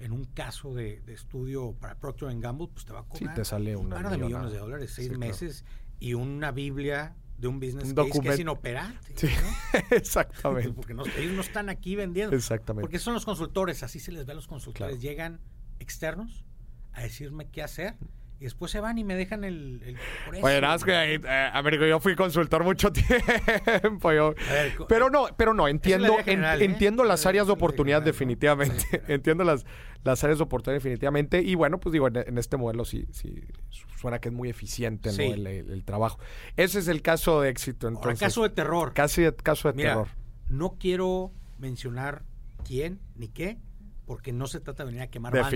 [0.00, 3.34] en un caso de, de estudio para Procter Gamble, pues te va a Sí, cobrar
[3.36, 5.30] te sale un una par de millones de dólares, seis Sí, claro.
[5.32, 5.64] meses
[5.98, 9.12] y una biblia de un business Un case que es inoperante.
[9.16, 9.80] Sí, ¿no?
[9.96, 10.72] exactamente.
[10.72, 12.34] Porque no- ellos no están aquí vendiendo.
[12.36, 12.82] Exactamente.
[12.82, 14.96] Porque son los consultores, así se les ve a los consultores.
[14.96, 15.00] Claro.
[15.00, 15.40] Llegan
[15.78, 16.44] externos
[16.92, 17.96] a decirme qué hacer
[18.40, 19.82] y después se van y me dejan el...
[19.84, 20.46] el por eso.
[20.46, 22.90] Oye, nada más que ahí, eh, yo fui consultor mucho
[23.82, 24.12] tiempo.
[24.12, 26.64] yo- A ver, co- pero no, pero no, entiendo, en- ¿eh?
[26.64, 29.02] entiendo las áreas de oportunidad definitivamente.
[29.08, 29.66] Entiendo las,
[30.04, 31.42] las áreas de oportunidad definitivamente.
[31.42, 34.48] Y bueno, pues digo, en, en este modelo sí, sí su- suena que es muy
[34.48, 36.18] eficiente el, el- el trabajo.
[36.56, 37.88] Ese es el caso de éxito.
[37.88, 38.94] Ahora, Entonces, caso de terror.
[38.94, 40.08] casi caso de Mira, terror.
[40.48, 42.22] no quiero mencionar
[42.66, 43.58] quién ni qué,
[44.06, 45.50] porque no se trata de venir a quemar banda.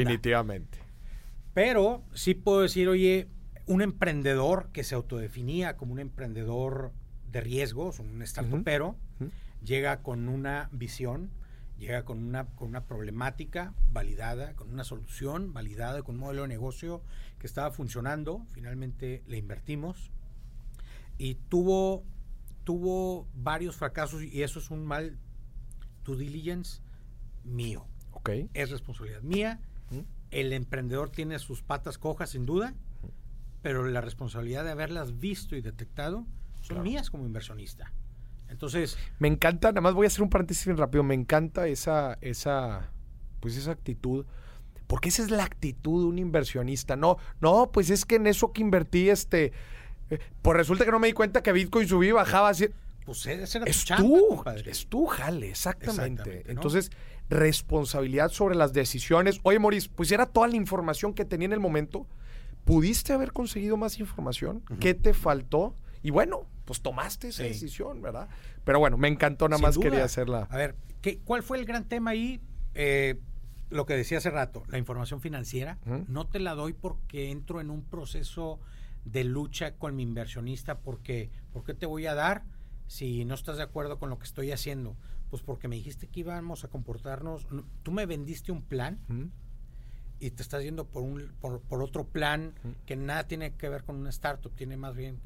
[1.54, 3.28] Pero sí puedo decir, oye,
[3.66, 6.92] un emprendedor que se autodefinía como un emprendedor
[7.30, 8.96] de riesgos, un startupero,
[9.64, 11.30] llega con una visión,
[11.78, 16.48] llega con una, con una problemática validada, con una solución validada, con un modelo de
[16.48, 17.02] negocio
[17.38, 18.46] que estaba funcionando.
[18.52, 20.10] Finalmente le invertimos
[21.18, 22.04] y tuvo,
[22.64, 25.18] tuvo varios fracasos y eso es un mal
[26.04, 26.82] due diligence
[27.44, 27.86] mío.
[28.54, 29.60] Es responsabilidad mía.
[30.34, 32.74] El emprendedor tiene sus patas cojas, sin duda,
[33.62, 36.26] pero la responsabilidad de haberlas visto y detectado
[36.60, 37.92] son mías como inversionista.
[38.48, 38.98] Entonces...
[39.20, 42.90] Me encanta, nada más voy a hacer un paréntesis bien rápido, me encanta esa, esa,
[43.38, 44.26] pues esa actitud,
[44.88, 46.96] porque esa es la actitud de un inversionista.
[46.96, 49.52] No, no, pues es que en eso que invertí, este,
[50.10, 52.68] eh, pues resulta que no me di cuenta que Bitcoin subía y bajaba así.
[53.04, 56.44] Pues ese era es tu tú, es tú, jale, exactamente.
[56.46, 56.90] Entonces,
[57.28, 59.40] responsabilidad sobre las decisiones.
[59.42, 62.06] Oye, Maurice, pues era toda la información que tenía en el momento.
[62.64, 64.62] ¿Pudiste haber conseguido más información?
[64.80, 65.76] ¿Qué te faltó?
[66.02, 68.28] Y bueno, pues tomaste esa decisión, ¿verdad?
[68.64, 70.46] Pero bueno, me encantó, nada más quería hacerla.
[70.50, 72.40] A ver, ¿qué, ¿cuál fue el gran tema ahí?
[72.74, 73.20] Eh,
[73.70, 75.78] lo que decía hace rato, la información financiera.
[76.08, 78.60] No te la doy porque entro en un proceso
[79.04, 82.44] de lucha con mi inversionista porque ¿por qué te voy a dar
[82.86, 84.96] si no estás de acuerdo con lo que estoy haciendo?
[85.30, 87.46] Pues porque me dijiste que íbamos a comportarnos,
[87.82, 88.98] tú me vendiste un plan
[90.20, 92.54] y te estás yendo por un por, otro plan
[92.86, 95.20] que nada tiene que ver con una startup, tiene más bien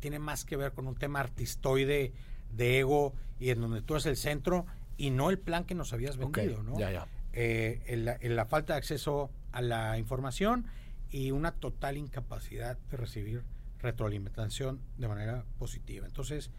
[0.00, 2.12] tiene más que ver con un tema artistoide
[2.52, 5.92] de ego y en donde tú eres el centro y no el plan que nos
[5.92, 6.78] habías vendido, ¿no?
[6.78, 7.08] Ya, ya.
[7.32, 10.66] Eh, la falta de acceso a la información
[11.10, 13.44] y una total incapacidad de recibir
[13.80, 16.06] retroalimentación de manera positiva.
[16.06, 16.50] Entonces,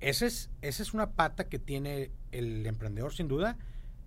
[0.00, 3.56] esa es, esa es una pata que tiene el emprendedor sin duda,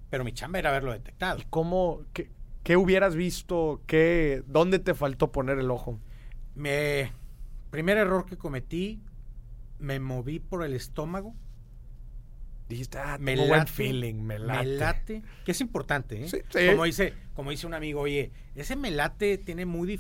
[0.09, 1.41] pero mi chamba era haberlo detectado.
[1.49, 3.81] cómo, qué, hubieras visto?
[3.87, 5.99] Qué, ¿Dónde te faltó poner el ojo?
[6.53, 7.11] Me,
[7.69, 9.01] primer error que cometí,
[9.79, 11.33] me moví por el estómago
[12.67, 15.21] dijiste, ah, me late, buen feeling, me late.
[15.43, 16.71] que es importante, ¿eh?
[16.71, 19.99] Como, dice, como dice un amigo, oye, ese melate tiene muy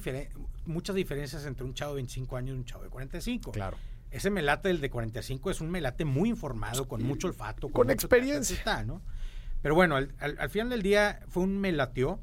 [0.65, 3.51] muchas diferencias entre un chavo de 25 años y un chavo de 45.
[3.51, 3.77] Claro.
[4.11, 7.69] Ese melate del de 45 es un melate muy informado, con mucho olfato.
[7.69, 8.55] Con, experiencia.
[8.55, 9.01] Está, ¿no?
[9.61, 12.21] Pero bueno, al, al, final del día fue un melateo.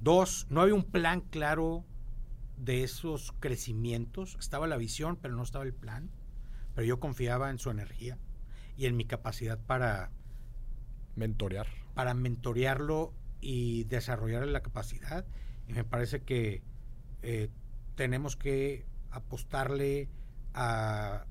[0.00, 1.84] Dos, no había un plan claro
[2.56, 4.36] de esos crecimientos.
[4.38, 6.10] Estaba la visión, pero no estaba el plan.
[6.74, 8.18] Pero yo confiaba en su energía
[8.76, 10.10] y en mi capacidad para
[11.16, 11.66] mentorear.
[11.94, 15.26] Para mentorearlo y desarrollar la capacidad.
[15.66, 16.62] Y me parece que
[17.22, 17.50] eh,
[17.96, 20.08] tenemos que apostarle
[20.54, 21.24] a,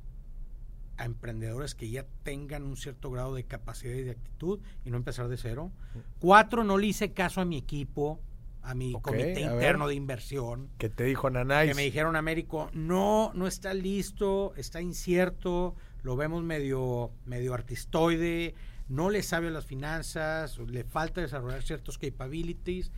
[0.98, 4.98] a, emprendedores que ya tengan un cierto grado de capacidad y de actitud y no
[4.98, 5.72] empezar de cero.
[6.20, 8.20] Cuatro, no le hice caso a mi equipo,
[8.64, 10.70] a mi comité interno de inversión.
[10.78, 11.70] ¿Qué te dijo Nanay?
[11.70, 18.56] Que me dijeron, Américo, no, no está listo, está incierto, lo vemos medio, medio artistoide,
[18.88, 22.92] no le sabe a las finanzas, le falta desarrollar ciertos capabilities,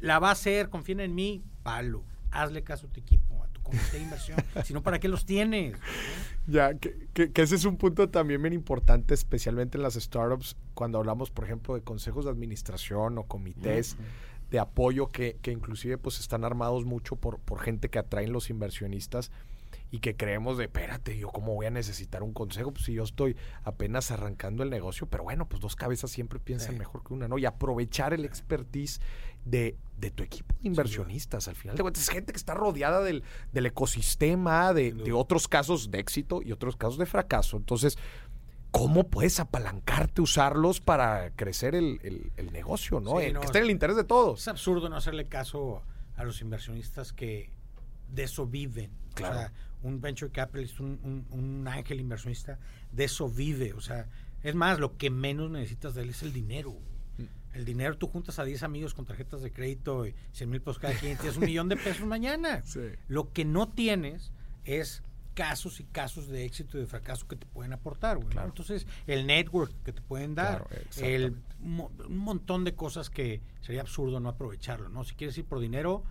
[0.00, 3.96] la va a hacer, confíen en mí, palo, hazle caso a tu equipo, a comité
[3.98, 5.76] de inversión, si no, ¿para qué los tienes?
[6.46, 10.98] Ya, que, que, ese es un punto también bien importante, especialmente en las startups, cuando
[10.98, 13.96] hablamos, por ejemplo, de consejos de administración o comités.
[14.50, 18.50] de apoyo que, que, inclusive pues están armados mucho por, por gente que atraen los
[18.50, 19.30] inversionistas
[19.92, 23.04] y que creemos de, espérate, yo cómo voy a necesitar un consejo, pues si yo
[23.04, 27.28] estoy apenas arrancando el negocio, pero bueno, pues dos cabezas siempre piensan mejor que una,
[27.28, 27.36] ¿no?
[27.36, 29.02] Y aprovechar el expertise
[29.44, 33.02] de, de tu equipo de inversionistas, al final de cuentas, es gente que está rodeada
[33.02, 33.22] del,
[33.52, 37.58] del ecosistema, de, de, otros casos de éxito y otros casos de fracaso.
[37.58, 37.98] Entonces,
[38.70, 43.18] ¿cómo puedes apalancarte, usarlos para crecer el, el, negocio, ¿no?
[43.18, 44.40] que esté en el interés de todos.
[44.40, 45.82] Es absurdo no hacerle caso
[46.16, 47.50] a los inversionistas que
[48.08, 48.90] de eso viven.
[49.12, 49.50] Claro
[49.82, 52.58] un venture capitalist, un, un, ángel inversionista,
[52.90, 53.72] de eso vive.
[53.74, 54.08] O sea,
[54.42, 56.72] es más, lo que menos necesitas de él es el dinero.
[57.18, 57.56] Mm.
[57.56, 60.78] El dinero, tú juntas a 10 amigos con tarjetas de crédito y 100 mil pesos
[60.78, 62.62] cada quien, tienes un millón de pesos mañana.
[63.08, 64.32] Lo que no tienes
[64.64, 65.02] es
[65.34, 68.18] casos y casos de éxito y de fracaso que te pueden aportar.
[68.44, 70.66] Entonces, el network que te pueden dar,
[70.98, 74.88] el, un montón de cosas que sería absurdo no aprovecharlo.
[74.88, 75.04] ¿no?
[75.04, 76.04] Si quieres ir por dinero,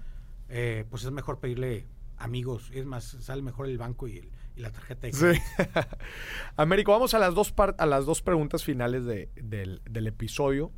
[0.49, 1.85] eh, pues es mejor pedirle
[2.23, 2.69] amigos.
[2.73, 5.43] Es más, sale mejor el banco y, la tarjeta de crédito.
[5.57, 5.63] Sí.
[6.55, 10.71] Américo, vamos a las dos, a las dos preguntas finales del, episodio.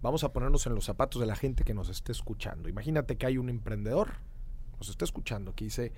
[0.00, 2.68] Vamos a ponernos en los zapatos de la gente que nos esté escuchando.
[2.68, 4.14] Imagínate que hay un emprendedor,
[4.78, 5.92] nos está escuchando, que dice,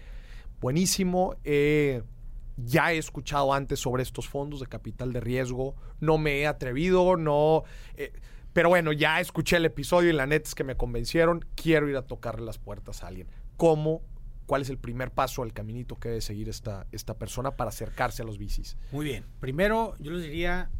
[0.60, 6.46] buenísimo, ya he escuchado antes sobre estos fondos de capital de riesgo, no me he
[6.46, 7.64] atrevido, no...
[7.96, 8.12] Eh,
[8.52, 11.96] pero bueno, ya escuché el episodio y la neta es que me convencieron, quiero ir
[11.96, 13.28] a tocarle las puertas a alguien.
[13.56, 14.02] ¿Cómo
[14.48, 18.22] cuál es el primer paso al caminito que debe seguir esta, esta persona para acercarse
[18.22, 18.78] a los bicis.
[18.92, 19.26] Muy bien.
[19.40, 20.70] Primero, yo les diría,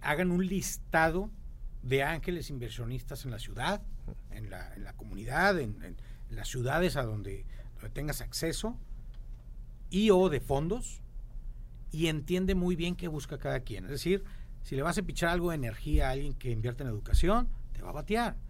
[0.00, 1.30] hagan un listado
[1.82, 3.82] de ángeles inversionistas en la ciudad,
[4.30, 5.98] en la, comunidad, en,
[6.30, 7.44] las ciudades a donde,
[7.92, 8.78] tengas acceso,
[9.90, 11.02] y o de fondos,
[11.92, 13.84] y entiende muy bien qué busca cada quien.
[13.84, 14.24] Es decir,
[14.62, 17.82] si le vas a pichar algo de energía a alguien que invierte en educación, te
[17.82, 18.47] va a batear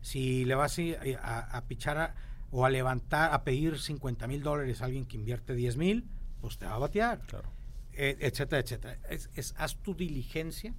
[0.00, 0.78] si le vas
[1.22, 2.14] a, a, pichar
[2.50, 6.08] o a levantar, a pedir 50 mil dólares a alguien que invierte 10 mil,
[6.40, 7.50] pues te va a batear, Claro.
[7.92, 8.98] eh, etcétera, etcétera.
[9.08, 10.74] Es, es- haz tu diligencia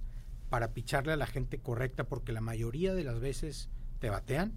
[0.50, 3.70] para picharle a la gente correcta, porque la mayoría de las veces
[4.00, 4.52] te batean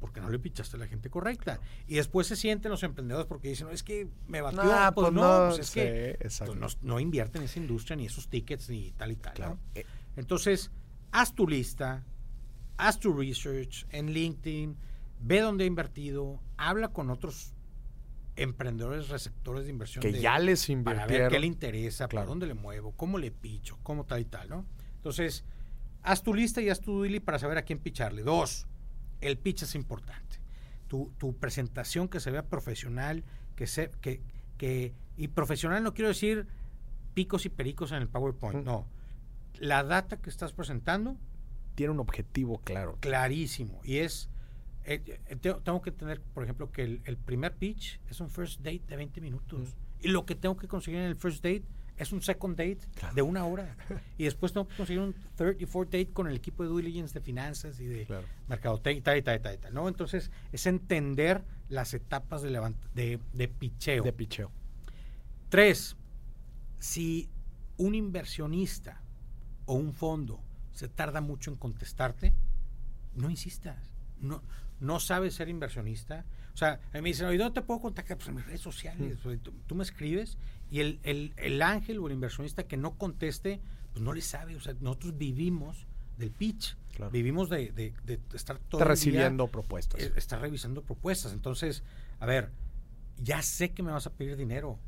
[0.00, 1.58] porque no le pichaste a la gente correcta.
[1.88, 4.62] Y después se sienten los emprendedores porque dicen, no, es que me batió.
[4.62, 6.54] Nah, pues, pues no, no, pues es sí, que exacto.
[6.56, 9.34] pues, no, no invierten en esa industria, ni esos tickets, ni tal y tal.
[9.34, 9.54] Claro.
[9.54, 9.60] ¿no?
[9.74, 9.84] Eh,
[10.16, 10.70] Entonces,
[11.10, 12.04] haz tu lista,
[12.78, 14.76] haz tu research en LinkedIn,
[15.20, 17.52] ve dónde ha invertido, habla con otros
[18.36, 21.30] emprendedores receptores de inversión que de- ya les para ver invirtieron.
[21.32, 22.24] qué le interesa, Claro.
[22.24, 24.64] para dónde le muevo, cómo le picho, cómo tal y tal, ¿no?
[24.96, 25.44] Entonces,
[26.02, 28.22] haz tu lista y haz tu daily para saber a quién picharle.
[28.22, 28.66] Dos,
[29.20, 30.38] el pitch es importante.
[30.86, 33.24] Tu, tu presentación que se vea profesional,
[33.56, 34.22] que se, que,
[34.56, 36.46] que, y profesional no quiero decir
[37.14, 38.86] picos y pericos en el PowerPoint, no.
[39.58, 41.16] La data que estás presentando,
[41.78, 42.96] Tiene un objetivo claro.
[42.98, 43.80] clarísimo.
[43.84, 44.28] Y es,
[44.84, 48.28] eh, eh, te- tengo que tener, por ejemplo, que el, el primer pitch es un
[48.30, 49.76] first date de 20 minutos.
[50.00, 51.62] Y lo que tengo que conseguir en el first date
[51.96, 53.14] es un second date Claro.
[53.14, 53.76] de una hora.
[54.18, 56.82] y después tengo que conseguir un third y fourth date con el equipo de due
[56.82, 58.26] diligence de finanzas y de Claro.
[58.48, 59.86] mercadotecnia y tal y tal y tal, y tal, ¿no?
[59.86, 64.02] Entonces, es entender las etapas de, levant- de, de picheo.
[64.02, 64.50] De picheo.
[65.48, 65.96] Tres,
[66.80, 67.28] si
[67.76, 69.00] un inversionista
[69.66, 70.40] o un fondo
[70.78, 72.32] se tarda mucho en contestarte,
[73.14, 73.76] no insistas.
[74.20, 74.42] No,
[74.80, 76.24] no sabes ser inversionista.
[76.54, 78.16] O sea, a mí me dicen, oye, ¿dónde te puedo contactar?
[78.16, 79.18] Pues en mis redes sociales.
[79.26, 80.38] Oye, Tú, tú me escribes
[80.70, 83.60] y el, el- el ángel o el inversionista que no conteste,
[83.92, 84.54] pues no le sabe.
[84.54, 86.76] O sea, nosotros vivimos del pitch.
[86.94, 87.10] Claro.
[87.10, 90.00] Vivimos de, de- de estar todo Está día recibiendo propuestas.
[90.00, 91.32] eh, está revisando propuestas.
[91.32, 91.82] Entonces,
[92.20, 92.50] a ver,
[93.18, 94.78] ya sé que me vas a pedir dinero.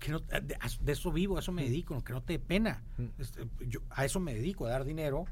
[0.00, 2.82] Que no, de, de eso vivo, a eso me dedico, que no te dé pena.
[2.98, 3.06] Mm.
[3.18, 5.24] Este, yo a eso me dedico, a dar dinero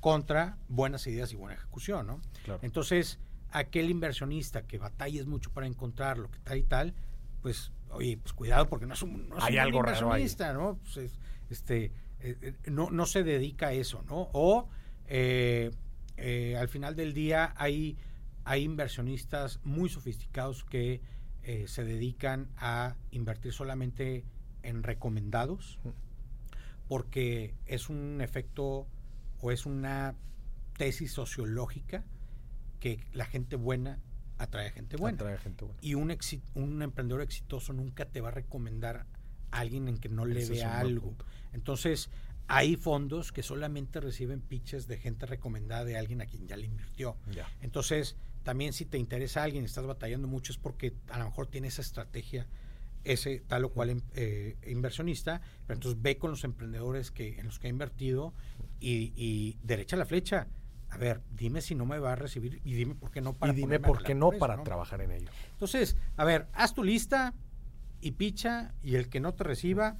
[0.00, 2.20] contra buenas ideas y buena ejecución, ¿no?
[2.44, 2.60] Claro.
[2.62, 3.18] Entonces,
[3.50, 6.94] aquel inversionista que batalles mucho para encontrarlo, que tal y tal,
[7.42, 10.12] pues, oye, pues cuidado porque no es un, no es Hay un buen algo raro
[10.12, 10.22] ahí.
[10.22, 10.78] inversionista, ¿no?
[10.84, 11.18] Pues es-
[11.50, 11.86] este,
[12.20, 14.28] eh, eh, no, no se dedica a eso, ¿no?
[14.32, 14.68] O
[15.06, 15.70] eh,
[16.16, 17.96] eh, al final del día hay,
[18.44, 21.00] hay inversionistas muy sofisticados que
[21.48, 24.22] eh, se dedican a invertir solamente
[24.62, 25.78] en recomendados
[26.88, 28.86] porque es un efecto
[29.40, 30.14] o es una
[30.76, 32.04] tesis sociológica
[32.80, 33.98] que la gente buena
[34.38, 35.16] atrae a gente buena.
[35.16, 35.78] Atrae gente buena.
[35.80, 39.06] Y un, exi- un emprendedor exitoso nunca te va a recomendar
[39.50, 41.14] a alguien en que no le Ese vea algo.
[41.52, 42.10] Entonces,
[42.46, 46.66] hay fondos que solamente reciben pitches de gente recomendada de alguien a quien ya le
[46.66, 47.16] invirtió.
[47.32, 47.48] Ya.
[47.62, 48.16] Entonces,
[48.48, 51.82] también si te interesa alguien, estás batallando mucho, es porque a lo mejor tiene esa
[51.82, 52.46] estrategia,
[53.04, 57.44] ese tal o cual em- eh, inversionista, pero entonces ve con los emprendedores que en
[57.44, 58.32] los que ha invertido
[58.80, 60.46] y, y derecha la flecha.
[60.88, 63.52] A ver, dime si no me va a recibir y dime por qué no para
[63.52, 65.28] y dime a por qué no para trabajar en ello.
[65.52, 67.34] entonces, a ver, haz tu lista
[68.00, 69.98] y picha y el que no te reciba,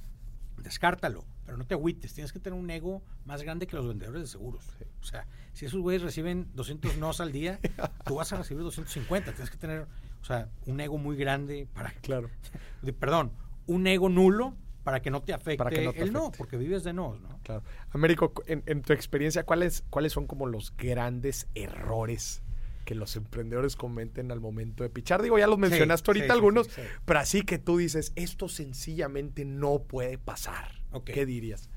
[0.57, 1.23] descártalo.
[1.49, 4.27] Pero no te agüites, tienes que tener un ego más grande que los vendedores de
[4.27, 4.63] seguros.
[5.01, 7.59] O sea, si esos güeyes reciben 200 nos al día,
[8.05, 9.31] tú vas a recibir 250.
[9.31, 9.87] Tienes que tener,
[10.21, 11.89] o sea, un ego muy grande para...
[12.03, 12.29] Claro.
[12.99, 13.31] Perdón,
[13.65, 16.37] un ego nulo para que no te afecte Para que no te el no, afecte.
[16.37, 17.39] porque vives de nos, ¿no?
[17.41, 17.63] Claro.
[17.89, 22.43] Américo, en, en tu experiencia, ¿cuáles, ¿cuáles son como los grandes errores
[22.85, 25.23] que los emprendedores cometen al momento de pichar?
[25.23, 26.81] Digo, ya los mencionaste ahorita sí, algunos, sí.
[27.05, 30.78] pero así que tú dices, esto sencillamente no puede pasar.
[31.05, 31.69] ¿Qué dirías?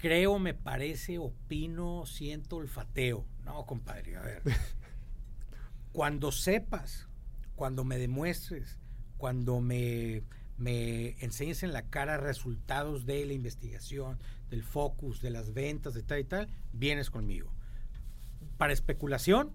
[0.00, 3.26] creo, me parece, opino, siento, olfateo.
[3.44, 4.42] No, compadre, a ver.
[5.92, 7.08] cuando sepas,
[7.54, 8.78] cuando me demuestres,
[9.18, 10.22] cuando me,
[10.56, 16.02] me enseñes en la cara resultados de la investigación, del focus, de las ventas, de
[16.02, 17.52] tal y tal, vienes conmigo.
[18.56, 19.52] Para especulación,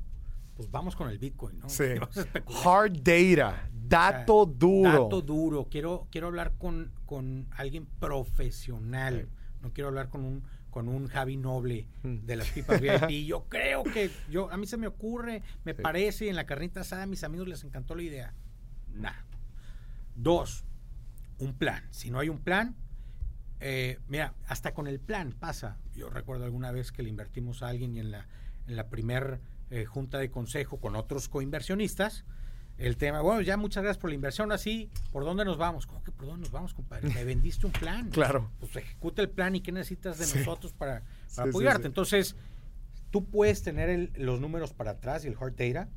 [0.56, 1.70] pues vamos con el Bitcoin, ¿no?
[1.70, 1.84] Sí.
[2.66, 5.04] Hard data, dato O sea, duro.
[5.04, 5.68] Dato duro.
[5.70, 9.28] Quiero, quiero hablar con, con alguien profesional.
[9.30, 9.36] Sí.
[9.62, 12.26] No quiero hablar con un, con un Javi Noble Mm.
[12.26, 13.26] de las pipas VIP.
[13.28, 15.82] Yo creo que yo, a mí se me ocurre, me Sí.
[15.82, 18.34] parece, en la carnita asada a mis amigos les encantó la idea.
[18.94, 19.12] Nah.
[20.16, 20.64] Dos,
[21.40, 21.84] un plan.
[21.92, 22.76] Si no hay un plan,
[23.60, 25.78] eh, mira, hasta con el plan pasa.
[25.96, 28.28] Yo recuerdo alguna vez que le invertimos a alguien y en la,
[28.68, 32.26] en la primer eh, junta de consejo con otros coinversionistas,
[32.78, 35.88] el tema, bueno, ya muchas gracias por la inversión, así, ¿por dónde nos vamos?
[35.88, 37.08] ¿Cómo que por dónde nos vamos, compadre?
[37.10, 38.10] Me vendiste un plan.
[38.12, 38.52] Claro.
[38.60, 40.40] Pues ejecuta el plan y qué necesitas de Sí.
[40.40, 41.84] nosotros para, para Sí, sí, apoyarte.
[41.84, 41.88] sí.
[41.88, 42.36] Entonces,
[43.12, 45.90] tú puedes tener el- los números para atrás y el hard data,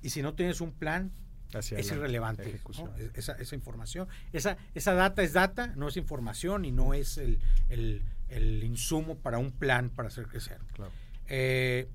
[0.00, 1.10] y si no tienes un plan,
[1.52, 2.48] Hacia es irrelevante.
[2.50, 4.06] E- esa, esa información.
[4.32, 9.16] Esa, esa data es data, no es información y no es el, el- el insumo
[9.18, 10.58] para un plan para hacer crecer.
[10.72, 10.92] Claro.
[11.26, 11.88] Eh,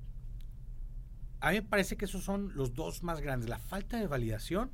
[1.41, 4.71] a mí me parece que esos son los dos más grandes, la falta de validación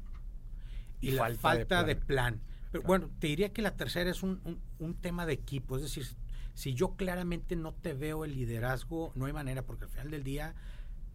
[1.00, 2.42] y, la falta, de, plan.
[2.72, 6.06] Pero bueno, te diría que la tercera es un, un, tema de equipo, es decir,
[6.54, 10.24] si yo claramente no te veo el liderazgo, no hay manera, porque al final del
[10.24, 10.56] día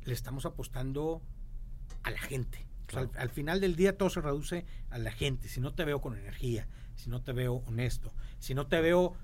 [0.05, 1.21] le estamos apostando
[2.03, 2.67] a la gente.
[3.17, 5.49] al, final del día todo se reduce a la gente.
[5.49, 9.17] Si no te veo con energía, si no te veo honesto, si no te veo,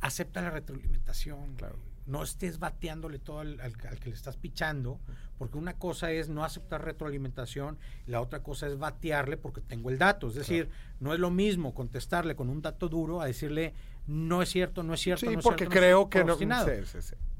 [0.00, 1.56] acepta la retroalimentación.
[1.56, 5.00] Claro no estés bateándole todo al, que le estás pichando,
[5.38, 9.98] porque una cosa es no aceptar retroalimentación, la otra cosa es batearle porque tengo el
[9.98, 10.28] dato.
[10.28, 13.74] Es decir, no es lo mismo contestarle con un dato duro a decirle
[14.06, 15.26] no es cierto, no es cierto.
[15.26, 16.36] Sí, no porque creo que no.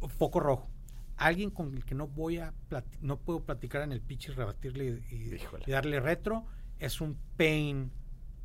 [0.09, 0.69] Foco rojo.
[1.17, 2.55] Alguien con el que no voy a
[3.03, 6.47] no puedo platicar en el pitch y rebatirle y, darle retro
[6.79, 7.91] es un pain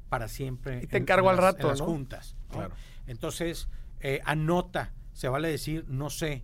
[0.09, 0.83] para siempre.
[0.83, 2.35] Y te encargo al rato, en las juntas.
[3.07, 3.69] Entonces,
[4.01, 6.43] eh, anota se vale decir no sé,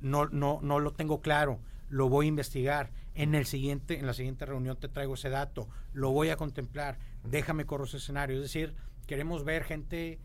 [0.00, 1.58] no, no, no lo tengo claro,
[1.88, 2.90] lo voy a investigar.
[3.14, 6.98] En el siguiente, en la siguiente reunión te traigo ese dato, lo voy a contemplar,
[7.24, 8.36] déjame correr ese escenario.
[8.36, 8.76] Es decir,
[9.06, 10.20] queremos ver gente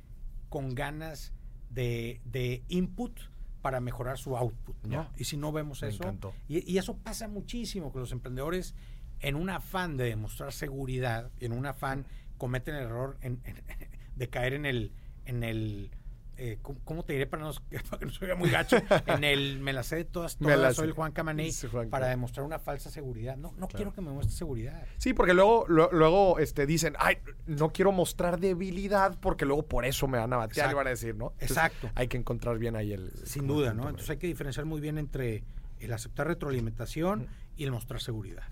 [0.50, 1.34] con ganas
[1.72, 3.18] de, de input
[3.64, 5.10] para mejorar su output, ¿no?
[5.18, 6.04] Y si no vemos eso,
[6.48, 8.76] y, y, eso pasa muchísimo, que los emprendedores
[9.22, 12.06] en un afán de demostrar seguridad, en un afán
[12.38, 13.18] cometen el error
[14.16, 14.92] de caer en el,
[15.26, 15.92] en el
[16.38, 17.52] eh, ¿cómo, te diré para,
[18.00, 18.78] que no se vea muy gacho?
[19.06, 21.52] en el me la sé de todas, todas soy el Juan Camaney
[21.90, 23.38] para demostrar una falsa seguridad.
[23.38, 24.86] No, no quiero que me muestre seguridad.
[24.98, 30.08] Sí, porque luego, luego este, dicen, ay, no quiero mostrar debilidad porque luego por eso
[30.08, 31.34] me van a batear y van a decir, ¿no?
[31.40, 31.90] Exacto.
[31.96, 33.12] Hay que encontrar bien ahí el...
[33.26, 33.84] Sin duda, ¿no?
[33.84, 35.44] Entonces hay que diferenciar muy bien entre
[35.80, 38.44] el aceptar retroalimentación y el mostrar seguridad.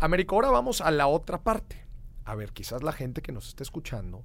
[0.00, 1.84] Américo, ahora vamos a la otra parte.
[2.24, 4.24] A ver, quizás la gente que nos está escuchando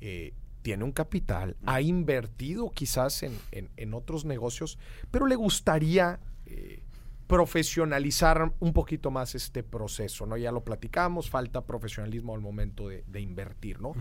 [0.00, 0.34] eh,
[0.66, 4.80] tiene un capital, ha invertido quizás en, otros negocios,
[5.12, 6.82] pero le gustaría eh,
[7.28, 10.36] profesionalizar un poquito más este proceso, ¿no?
[10.36, 13.94] Ya lo platicamos, falta profesionalismo al momento de, invertir, ¿no?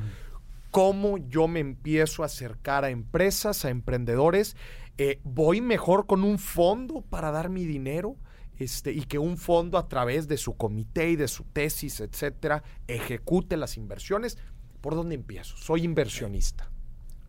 [0.72, 4.57] ¿Cómo yo me empiezo a acercar a empresas, a emprendedores?
[4.97, 8.16] Eh, ¿Voy mejor con un fondo para dar mi dinero?
[8.57, 12.63] Este, y que un fondo a través de su comité y de su tesis, etcétera,
[12.88, 14.38] ejecute las inversiones.
[14.86, 15.57] ¿Por dónde empiezo?
[15.57, 16.69] Soy inversionista.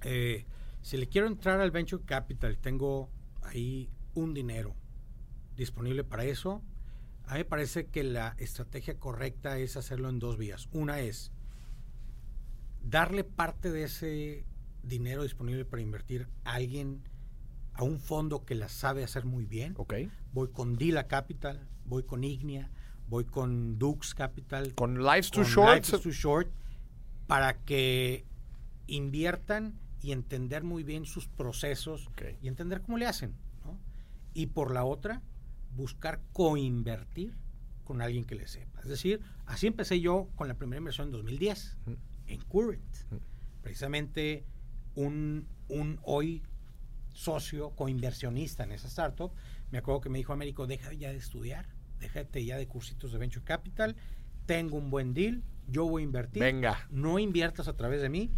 [0.02, 0.44] Eh,
[0.82, 3.08] si le quiero entrar al venture capital, tengo
[3.44, 4.74] ahí un dinero
[5.56, 6.62] disponible para eso.
[7.24, 10.68] A mí me parece que la estrategia correcta es hacerlo en dos vías.
[10.70, 11.32] Una es
[12.82, 14.44] darle parte de ese
[14.82, 17.08] dinero disponible para invertir a alguien,
[17.72, 19.72] a un fondo que la sabe hacer muy bien.
[19.78, 20.10] Okay.
[20.34, 22.70] Voy con Dila Capital, voy con Ignia,
[23.08, 24.74] voy con Dux Capital.
[24.74, 25.86] Con Lives Too Short.
[25.86, 26.50] Too Short
[27.26, 28.24] para que
[28.86, 32.08] inviertan y entender muy bien sus procesos
[32.40, 33.34] y entender cómo le hacen.
[34.34, 35.22] Y por la otra,
[35.74, 37.34] buscar coinvertir
[37.84, 38.80] con alguien que le sepa.
[38.82, 41.76] Es decir, así empecé yo con la primera inversión en 2010,
[42.26, 42.96] en Current.
[43.62, 44.44] Precisamente
[44.94, 46.42] un, un hoy
[47.12, 49.32] socio coinversionista en esa startup,
[49.70, 51.66] me acuerdo que me dijo, Américo, deja ya de estudiar,
[51.98, 53.96] déjate ya de cursitos de Venture Capital,
[54.44, 56.42] tengo un buen deal, yo voy a invertir.
[56.42, 56.86] Venga.
[56.90, 58.30] No inviertas a través de mí,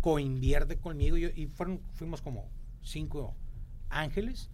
[0.00, 1.16] coinvierte conmigo.
[1.16, 2.50] y fueron, fuimos como
[2.82, 3.34] cinco
[3.88, 4.50] ángeles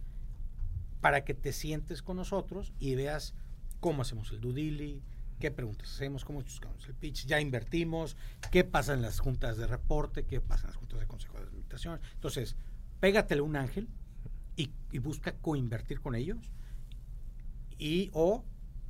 [1.01, 3.33] para que te sientes con nosotros y veas
[3.79, 5.01] cómo hacemos el dudili,
[5.39, 8.15] qué preguntas hacemos, cómo buscamos el pitch, ya invertimos,
[8.51, 11.43] qué pasa en las juntas de reporte, qué pasa en las juntas de consejo de
[11.43, 11.99] administración.
[12.13, 12.55] Entonces,
[12.99, 13.89] pégatele un ángel
[14.55, 16.51] y, y busca coinvertir con ellos
[17.77, 18.45] y o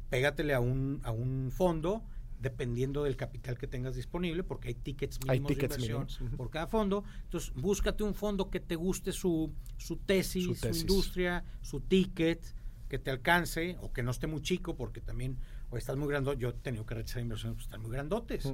[0.09, 2.03] pégatele a un, a un fondo
[2.41, 7.03] dependiendo del capital que tengas disponible, porque hay tickets mínimos de inversión por cada fondo.
[7.23, 12.43] Entonces, búscate un fondo que te guste su, su, tesis, su, industria, su ticket,
[12.89, 15.37] que te alcance, o que no esté muy chico, porque también,
[15.69, 18.51] o estás muy grandote, yo he tenido que rechazar inversiones, pues están muy grandotes.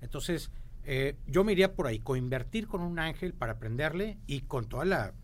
[0.00, 0.50] Entonces,
[0.84, 4.84] eh, yo me iría por ahí, coinvertir con un ángel para aprenderle y con toda
[4.84, 5.14] la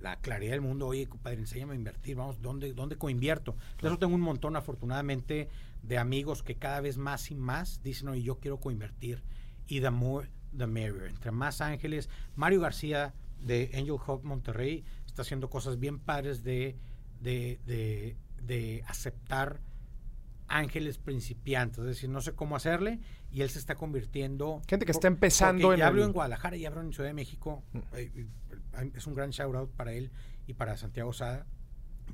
[0.00, 3.56] la claridad del mundo, oye, compadre, enséñame a invertir, vamos, ¿dónde, dónde coinvierto?
[3.82, 5.48] Eso tengo un montón, afortunadamente,
[5.86, 9.22] de amigos que cada vez más y más dicen, oye, yo quiero coinvertir.
[9.66, 11.08] Y the more, the merrier.
[11.08, 12.08] Entre más ángeles.
[12.34, 16.76] Mario García de Angel Hub Monterrey está haciendo cosas bien padres de,
[17.20, 19.60] de, de, de aceptar
[20.48, 24.62] ángeles principiantes, es decir, no sé cómo hacerle y él se está convirtiendo.
[24.68, 25.80] Gente que está empezando en.
[25.80, 27.64] Ya hablo en Guadalajara, ya hablo en Ciudad de México.
[27.72, 27.78] Mm.
[27.94, 28.26] Eh,
[28.94, 30.10] es un gran shout out para él
[30.46, 31.46] y para Santiago Sada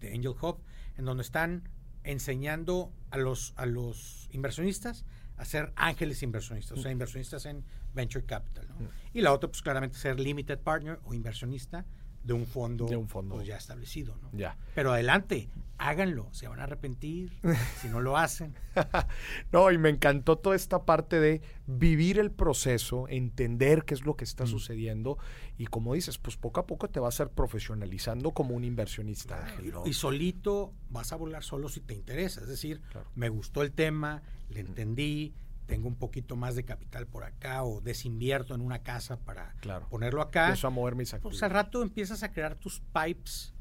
[0.00, 0.62] de Angel Hub,
[0.96, 1.68] en donde están
[2.04, 5.04] enseñando a los, a los inversionistas
[5.36, 8.66] a ser ángeles inversionistas, o sea, inversionistas en venture capital.
[9.12, 11.84] Y la otra, pues claramente ser limited partner o inversionista
[12.24, 13.34] de un fondo, De un fondo.
[13.34, 14.16] pues, ya establecido.
[14.22, 14.30] ¿no?
[14.32, 14.56] Ya.
[14.74, 15.48] Pero adelante,
[15.78, 17.32] háganlo, se van a arrepentir
[17.80, 18.54] si no lo hacen.
[19.52, 24.16] No, y me encantó toda esta parte de vivir el proceso, entender qué es lo
[24.16, 24.28] que Mm.
[24.32, 25.18] está sucediendo
[25.58, 29.46] y como dices, pues poco a poco te vas a ir profesionalizando como un inversionista.
[29.84, 32.40] Y solito vas a volar solo si te interesa.
[32.40, 33.08] Es decir, Claro.
[33.14, 35.34] me gustó el tema, le entendí,
[35.66, 39.88] tengo un poquito más de capital por acá o desinvierto en una casa para Claro.
[39.88, 40.46] ponerlo acá.
[40.46, 41.34] Empiezo a mover mis activos.
[41.34, 43.54] Pues al rato empiezas a crear tus pipes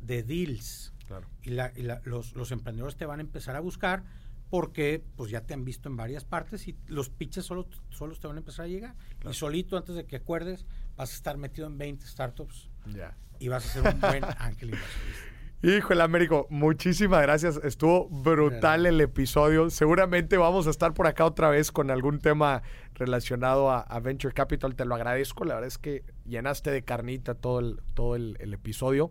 [0.00, 0.92] de deals.
[1.06, 1.28] Claro.
[1.42, 4.04] Y, la- y la- los, los emprendedores te van a empezar a buscar
[4.50, 8.26] porque pues ya te han visto en varias partes y los pitches solo, solos te
[8.26, 8.94] van a empezar a llegar.
[9.28, 13.16] Y solito, antes de que acuerdes, vas a estar metido en 20 startups Ya.
[13.38, 15.33] y vas a ser un buen ángel inversionista.
[15.66, 17.58] Híjole, Américo, muchísimas gracias.
[17.64, 19.70] Estuvo brutal el episodio.
[19.70, 22.62] Seguramente vamos a estar por acá otra vez con algún tema
[22.92, 24.74] relacionado a, a Venture Capital.
[24.74, 25.46] Te lo agradezco.
[25.46, 29.10] La verdad es que llenaste de carnita todo el, todo el, el episodio.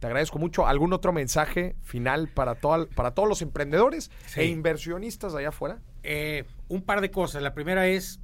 [0.00, 0.66] Te agradezco mucho.
[0.66, 4.40] ¿Algún otro mensaje final para, toda- para todos los emprendedores Sí.
[4.40, 5.78] e inversionistas allá afuera?
[6.02, 7.42] Eh, un par de cosas.
[7.44, 8.18] La primera es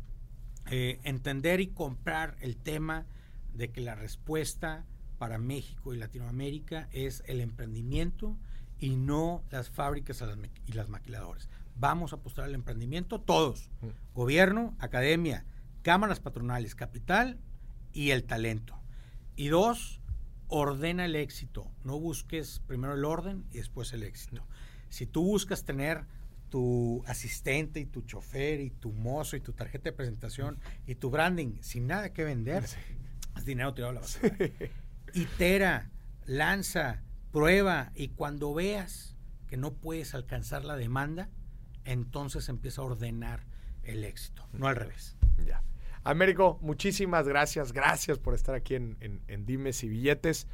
[0.68, 3.06] eh, entender y comprar el tema
[3.54, 4.84] de que la respuesta
[5.18, 8.38] para México y Latinoamérica es el emprendimiento
[8.78, 10.22] y no las fábricas
[10.66, 11.48] y las maquiladoras.
[11.76, 13.70] Vamos a apostar al emprendimiento todos,
[14.14, 15.44] gobierno, academia,
[15.82, 17.38] cámaras patronales, capital
[17.92, 18.78] y el talento.
[19.36, 20.00] Y dos,
[20.48, 21.70] ordena el éxito.
[21.84, 24.46] No busques primero el orden y después el éxito.
[24.88, 26.04] Si tú buscas tener
[26.48, 31.10] tu asistente y tu chofer y tu mozo y tu tarjeta de presentación y tu
[31.10, 32.64] branding sin nada que vender,
[33.36, 34.36] es dinero tirado a la basura.
[35.18, 35.90] Itera,
[36.26, 37.02] lanza,
[37.32, 39.16] prueba y cuando veas
[39.48, 41.28] que no puedes alcanzar la demanda,
[41.84, 43.46] entonces empieza a ordenar
[43.82, 45.16] el éxito, no al revés.
[45.44, 45.64] Ya.
[46.04, 47.72] Américo, muchísimas gracias.
[47.72, 50.46] Gracias por estar aquí en, en, en Dimes y Billetes.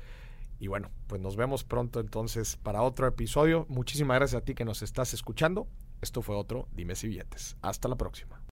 [0.58, 3.66] Y bueno, pues nos vemos pronto entonces para otro episodio.
[3.68, 5.68] Muchísimas gracias a ti que nos estás escuchando.
[6.00, 7.56] Esto fue otro Dimes y Billetes.
[7.60, 8.43] Hasta la próxima.